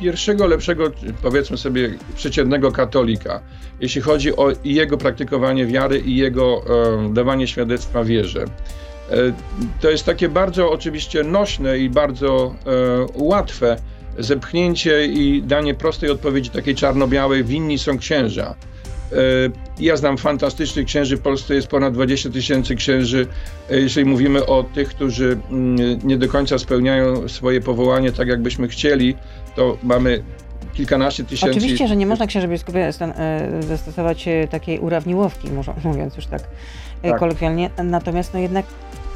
pierwszego, 0.00 0.46
lepszego, 0.46 0.90
powiedzmy 1.22 1.56
sobie, 1.56 1.94
przeciętnego 2.16 2.72
katolika, 2.72 3.40
jeśli 3.80 4.00
chodzi 4.00 4.36
o 4.36 4.52
jego 4.64 4.98
praktykowanie 4.98 5.66
wiary 5.66 5.98
i 5.98 6.16
jego 6.16 6.64
dawanie 7.12 7.46
świadectwa 7.46 8.04
wierze? 8.04 8.44
E, 9.10 9.16
to 9.80 9.90
jest 9.90 10.04
takie 10.04 10.28
bardzo 10.28 10.70
oczywiście 10.70 11.24
nośne 11.24 11.78
i 11.78 11.90
bardzo 11.90 12.54
e, 12.66 13.06
łatwe 13.14 13.76
zepchnięcie 14.18 15.06
i 15.06 15.42
danie 15.42 15.74
prostej 15.74 16.10
odpowiedzi, 16.10 16.50
takiej 16.50 16.74
czarno-białej, 16.74 17.44
winni 17.44 17.78
są 17.78 17.98
księża. 17.98 18.54
E, 19.12 19.16
ja 19.80 19.96
znam 19.96 20.18
fantastycznych 20.18 20.86
księży, 20.86 21.16
w 21.16 21.20
Polsce 21.20 21.54
jest 21.54 21.68
ponad 21.68 21.94
20 21.94 22.30
tysięcy 22.30 22.74
księży. 22.74 23.26
Jeżeli 23.70 24.06
mówimy 24.06 24.46
o 24.46 24.62
tych, 24.62 24.88
którzy 24.88 25.38
mm, 25.50 25.98
nie 26.04 26.18
do 26.18 26.28
końca 26.28 26.58
spełniają 26.58 27.28
swoje 27.28 27.60
powołanie 27.60 28.12
tak, 28.12 28.28
jakbyśmy 28.28 28.68
chcieli, 28.68 29.16
to 29.56 29.78
mamy 29.82 30.22
kilkanaście 30.74 31.24
tysięcy. 31.24 31.58
Oczywiście, 31.58 31.88
że 31.88 31.96
nie 31.96 32.06
można 32.06 32.26
księży 32.26 32.48
biskupie 32.48 32.90
zastosować 33.60 34.28
takiej 34.50 34.78
urawniłowki, 34.78 35.48
mówiąc 35.84 36.16
już 36.16 36.26
tak, 36.26 36.42
tak. 37.02 37.18
kolokwialnie. 37.18 37.70
Natomiast 37.84 38.34
no 38.34 38.40
jednak 38.40 38.66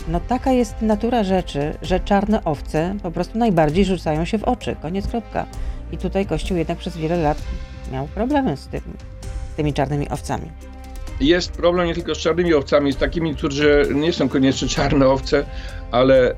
no 0.09 0.21
taka 0.21 0.53
jest 0.53 0.83
natura 0.83 1.25
rzeczy, 1.25 1.75
że 1.83 2.01
czarne 2.01 2.44
owce 2.44 2.94
po 3.03 3.11
prostu 3.11 3.38
najbardziej 3.38 3.85
rzucają 3.85 4.25
się 4.25 4.38
w 4.38 4.44
oczy. 4.44 4.77
Koniec, 4.83 5.07
kropka. 5.07 5.47
I 5.92 5.99
tutaj 5.99 6.27
Kościół 6.27 6.57
jednak 6.57 6.79
przez 6.79 6.97
wiele 6.97 7.16
lat 7.16 7.38
miał 7.92 8.07
problemy 8.07 8.57
z, 8.57 8.66
tym, 8.68 8.83
z 9.53 9.57
tymi 9.57 9.73
czarnymi 9.75 10.09
owcami. 10.09 10.51
Jest 11.20 11.52
problem 11.52 11.87
nie 11.87 11.94
tylko 11.94 12.14
z 12.14 12.18
czarnymi 12.18 12.54
owcami, 12.54 12.92
z 12.92 12.96
takimi, 12.96 13.35
którzy 13.35 13.88
nie 13.94 14.12
są 14.12 14.28
koniecznie 14.28 14.68
czarne 14.68 15.09
owce, 15.09 15.44
ale 15.90 16.31
e, 16.31 16.35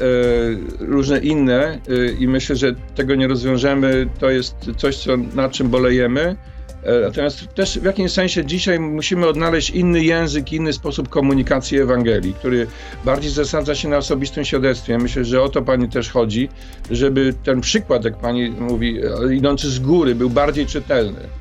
różne 0.78 1.18
inne 1.18 1.78
e, 1.88 2.12
i 2.12 2.28
myślę, 2.28 2.56
że 2.56 2.74
tego 2.94 3.14
nie 3.14 3.28
rozwiążemy. 3.28 4.06
To 4.18 4.30
jest 4.30 4.54
coś, 4.76 4.96
co, 4.96 5.16
nad 5.16 5.52
czym 5.52 5.68
bolejemy. 5.68 6.36
E, 6.82 7.00
natomiast 7.00 7.54
też 7.54 7.78
w 7.78 7.84
jakimś 7.84 8.12
sensie 8.12 8.44
dzisiaj 8.44 8.80
musimy 8.80 9.28
odnaleźć 9.28 9.70
inny 9.70 10.04
język, 10.04 10.52
inny 10.52 10.72
sposób 10.72 11.08
komunikacji 11.08 11.78
Ewangelii, 11.78 12.34
który 12.34 12.66
bardziej 13.04 13.30
zasadza 13.30 13.74
się 13.74 13.88
na 13.88 13.96
osobistym 13.96 14.44
świadectwie. 14.44 14.98
Myślę, 14.98 15.24
że 15.24 15.42
o 15.42 15.48
to 15.48 15.62
Pani 15.62 15.88
też 15.88 16.10
chodzi, 16.10 16.48
żeby 16.90 17.34
ten 17.44 17.60
przykład, 17.60 18.04
jak 18.04 18.16
Pani 18.16 18.50
mówi, 18.50 19.00
e, 19.28 19.34
idący 19.34 19.70
z 19.70 19.78
góry, 19.78 20.14
był 20.14 20.30
bardziej 20.30 20.66
czytelny. 20.66 21.39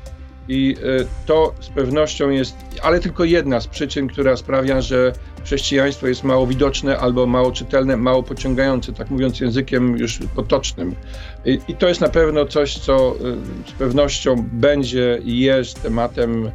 I 0.50 0.76
e, 1.00 1.04
to 1.26 1.54
z 1.60 1.68
pewnością 1.68 2.30
jest, 2.30 2.56
ale 2.82 3.00
tylko 3.00 3.24
jedna 3.24 3.60
z 3.60 3.66
przyczyn, 3.66 4.08
która 4.08 4.36
sprawia, 4.36 4.80
że 4.80 5.12
chrześcijaństwo 5.44 6.06
jest 6.06 6.24
mało 6.24 6.46
widoczne 6.46 6.98
albo 6.98 7.26
mało 7.26 7.52
czytelne, 7.52 7.96
mało 7.96 8.22
pociągające, 8.22 8.92
tak 8.92 9.10
mówiąc 9.10 9.40
językiem 9.40 9.96
już 9.96 10.18
potocznym. 10.34 10.94
I, 11.44 11.58
i 11.68 11.74
to 11.74 11.88
jest 11.88 12.00
na 12.00 12.08
pewno 12.08 12.46
coś, 12.46 12.78
co 12.78 12.94
e, 12.96 13.70
z 13.70 13.72
pewnością 13.72 14.48
będzie 14.52 15.20
i 15.24 15.40
jest 15.40 15.82
tematem 15.82 16.46
e, 16.46 16.50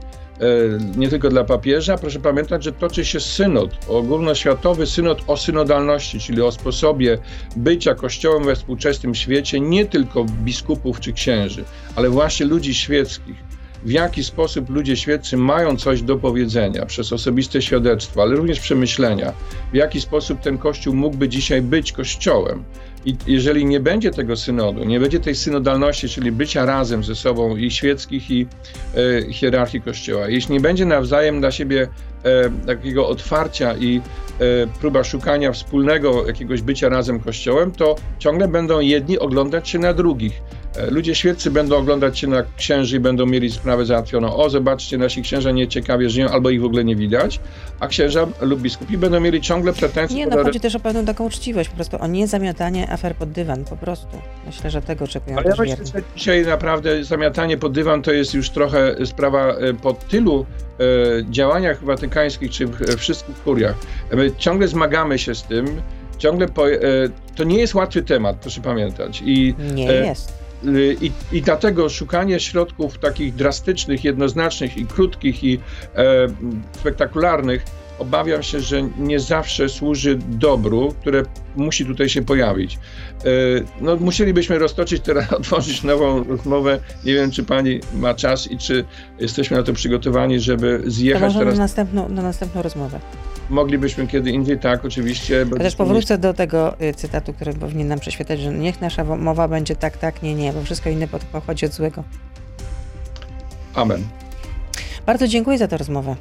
nie 0.97 1.09
tylko 1.09 1.29
dla 1.29 1.43
papieża. 1.43 1.97
Proszę 1.97 2.19
pamiętać, 2.19 2.63
że 2.63 2.71
toczy 2.71 3.05
się 3.05 3.19
synod, 3.19 3.71
ogólnoświatowy 3.87 4.85
synod 4.87 5.21
o 5.27 5.37
synodalności, 5.37 6.19
czyli 6.19 6.41
o 6.41 6.51
sposobie 6.51 7.17
bycia 7.55 7.95
Kościołem 7.95 8.43
we 8.43 8.55
współczesnym 8.55 9.15
świecie, 9.15 9.59
nie 9.59 9.85
tylko 9.85 10.25
biskupów 10.25 10.99
czy 10.99 11.13
księży, 11.13 11.63
ale 11.95 12.09
właśnie 12.09 12.45
ludzi 12.45 12.73
świeckich 12.73 13.54
w 13.85 13.91
jaki 13.91 14.23
sposób 14.23 14.69
ludzie 14.69 14.95
świeccy 14.97 15.37
mają 15.37 15.77
coś 15.77 16.01
do 16.01 16.17
powiedzenia 16.17 16.85
przez 16.85 17.13
osobiste 17.13 17.61
świadectwo, 17.61 18.21
ale 18.21 18.35
również 18.35 18.59
przemyślenia, 18.59 19.33
w 19.71 19.75
jaki 19.75 20.01
sposób 20.01 20.39
ten 20.39 20.57
Kościół 20.57 20.95
mógłby 20.95 21.29
dzisiaj 21.29 21.61
być 21.61 21.91
Kościołem. 21.91 22.63
I 23.05 23.15
jeżeli 23.27 23.65
nie 23.65 23.79
będzie 23.79 24.11
tego 24.11 24.35
synodu, 24.35 24.83
nie 24.83 24.99
będzie 24.99 25.19
tej 25.19 25.35
synodalności, 25.35 26.09
czyli 26.09 26.31
bycia 26.31 26.65
razem 26.65 27.03
ze 27.03 27.15
sobą 27.15 27.57
i 27.57 27.71
świeckich, 27.71 28.31
i 28.31 28.47
e, 29.27 29.33
hierarchii 29.33 29.81
Kościoła, 29.81 30.29
jeśli 30.29 30.53
nie 30.53 30.59
będzie 30.59 30.85
nawzajem 30.85 31.39
dla 31.39 31.51
siebie 31.51 31.87
e, 32.23 32.49
takiego 32.65 33.07
otwarcia 33.07 33.75
i 33.77 33.97
e, 33.97 34.01
próba 34.79 35.03
szukania 35.03 35.51
wspólnego 35.51 36.27
jakiegoś 36.27 36.61
bycia 36.61 36.89
razem 36.89 37.19
Kościołem, 37.19 37.71
to 37.71 37.95
ciągle 38.19 38.47
będą 38.47 38.79
jedni 38.79 39.19
oglądać 39.19 39.69
się 39.69 39.79
na 39.79 39.93
drugich. 39.93 40.41
E, 40.77 40.91
ludzie 40.91 41.15
świeccy 41.15 41.51
będą 41.51 41.77
oglądać 41.77 42.19
się 42.19 42.27
na 42.27 42.43
księży 42.57 42.97
i 42.97 42.99
będą 42.99 43.25
mieli 43.25 43.51
sprawę 43.51 43.85
załatwioną. 43.85 44.35
O, 44.35 44.49
zobaczcie, 44.49 44.97
nasi 44.97 45.21
księża 45.21 45.51
nieciekawie 45.51 46.09
żyją, 46.09 46.29
albo 46.29 46.49
ich 46.49 46.61
w 46.61 46.65
ogóle 46.65 46.83
nie 46.83 46.95
widać, 46.95 47.39
a 47.79 47.87
księża 47.87 48.27
lub 48.41 48.61
biskupi 48.61 48.97
będą 48.97 49.19
mieli 49.19 49.41
ciągle 49.41 49.73
pretensje. 49.73 50.17
Nie, 50.17 50.27
no 50.27 50.43
chodzi 50.43 50.59
też 50.59 50.75
o 50.75 50.79
pewną 50.79 51.05
taką 51.05 51.25
uczciwość, 51.25 51.69
po 51.69 51.75
prostu 51.75 52.01
o 52.01 52.07
niezamiatanie 52.07 52.91
afer 52.91 53.15
pod 53.15 53.31
dywan, 53.31 53.65
po 53.65 53.77
prostu. 53.77 54.17
Myślę, 54.45 54.69
że 54.69 54.81
tego 54.81 55.05
oczekują 55.05 55.37
Ale 55.37 55.49
ja 55.49 55.55
myślę, 55.59 55.85
że 55.85 56.01
dzisiaj 56.15 56.45
naprawdę 56.45 57.03
zamiatanie 57.03 57.57
pod 57.57 57.73
dywan 57.73 58.01
to 58.01 58.11
jest 58.11 58.33
już 58.33 58.49
trochę 58.49 59.05
sprawa 59.05 59.47
e, 59.47 59.73
po 59.73 59.93
tylu 59.93 60.45
e, 60.79 60.85
działaniach 61.29 61.83
watykańskich, 61.83 62.51
czy 62.51 62.67
w 62.67 62.95
wszystkich 62.97 63.43
kuriach. 63.43 63.75
My 64.13 64.31
ciągle 64.37 64.67
zmagamy 64.67 65.19
się 65.19 65.35
z 65.35 65.43
tym, 65.43 65.81
ciągle 66.17 66.47
po, 66.47 66.65
to 67.35 67.43
nie 67.43 67.57
jest 67.57 67.75
łatwy 67.75 68.01
temat, 68.01 68.37
proszę 68.41 68.61
pamiętać. 68.61 69.21
I, 69.25 69.55
nie 69.73 69.85
jest 69.85 70.44
I, 71.01 71.11
I 71.31 71.41
dlatego 71.41 71.89
szukanie 71.89 72.39
środków 72.39 72.97
takich 72.97 73.35
drastycznych, 73.35 74.03
jednoznacznych 74.03 74.77
i 74.77 74.85
krótkich 74.85 75.43
i 75.43 75.59
e, 75.95 76.27
spektakularnych 76.71 77.65
obawiam 77.99 78.43
się, 78.43 78.59
że 78.59 78.81
nie 78.97 79.19
zawsze 79.19 79.69
służy 79.69 80.15
dobru, 80.15 80.93
które 81.01 81.23
musi 81.55 81.85
tutaj 81.85 82.09
się 82.09 82.21
pojawić. 82.21 82.75
E, 82.75 83.27
no, 83.81 83.95
musielibyśmy 83.95 84.59
roztoczyć 84.59 85.03
teraz, 85.03 85.33
otworzyć 85.39 85.83
nową 85.83 86.23
rozmowę. 86.23 86.79
Nie 87.05 87.13
wiem, 87.13 87.31
czy 87.31 87.43
pani 87.43 87.79
ma 87.93 88.13
czas 88.13 88.51
i 88.51 88.57
czy 88.57 88.85
jesteśmy 89.19 89.57
na 89.57 89.63
to 89.63 89.73
przygotowani, 89.73 90.39
żeby 90.39 90.81
zjechać 90.85 91.33
to 91.33 91.39
teraz. 91.39 91.55
Na 91.55 91.63
następną, 91.63 92.09
na 92.09 92.21
następną 92.21 92.61
rozmowę. 92.61 92.99
Moglibyśmy 93.49 94.07
kiedy 94.07 94.31
indziej, 94.31 94.59
tak, 94.59 94.85
oczywiście. 94.85 95.45
Ja 95.51 95.57
też 95.57 95.75
powrócę 95.75 96.17
do 96.17 96.33
tego 96.33 96.81
y, 96.81 96.93
cytatu, 96.93 97.33
który 97.33 97.53
powinien 97.53 97.87
nam 97.87 97.99
prześwietlać, 97.99 98.39
że 98.39 98.53
niech 98.53 98.81
nasza 98.81 99.03
mowa 99.03 99.47
będzie 99.47 99.75
tak, 99.75 99.97
tak, 99.97 100.23
nie, 100.23 100.35
nie, 100.35 100.53
bo 100.53 100.63
wszystko 100.63 100.89
inne 100.89 101.07
pochodzi 101.31 101.65
od 101.65 101.71
złego. 101.71 102.03
Amen. 103.73 104.03
Bardzo 105.05 105.27
dziękuję 105.27 105.57
za 105.57 105.67
tę 105.67 105.77
rozmowę. 105.77 106.15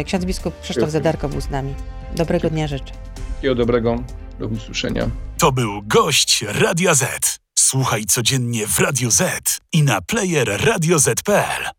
Y, 0.00 0.04
ksiądz 0.04 0.24
biskup 0.24 0.54
Krzysztof 0.54 0.74
Dziękuję. 0.74 0.90
Zadarko 0.90 1.28
był 1.28 1.40
z 1.40 1.50
nami. 1.50 1.74
Dobrego 2.16 2.50
dnia 2.50 2.66
życzę. 2.68 2.94
Wszystkiego 3.28 3.54
dobrego. 3.54 4.02
Do 4.38 4.46
usłyszenia. 4.46 5.10
To 5.38 5.52
był 5.52 5.82
gość 5.82 6.44
Radia 6.48 6.94
Z. 6.94 7.38
Słuchaj 7.58 8.04
codziennie 8.04 8.66
w 8.66 8.78
Radio 8.78 9.10
Z 9.10 9.58
i 9.72 9.82
na 9.82 10.00
player 10.00 10.64
radioz.pl. 10.64 11.74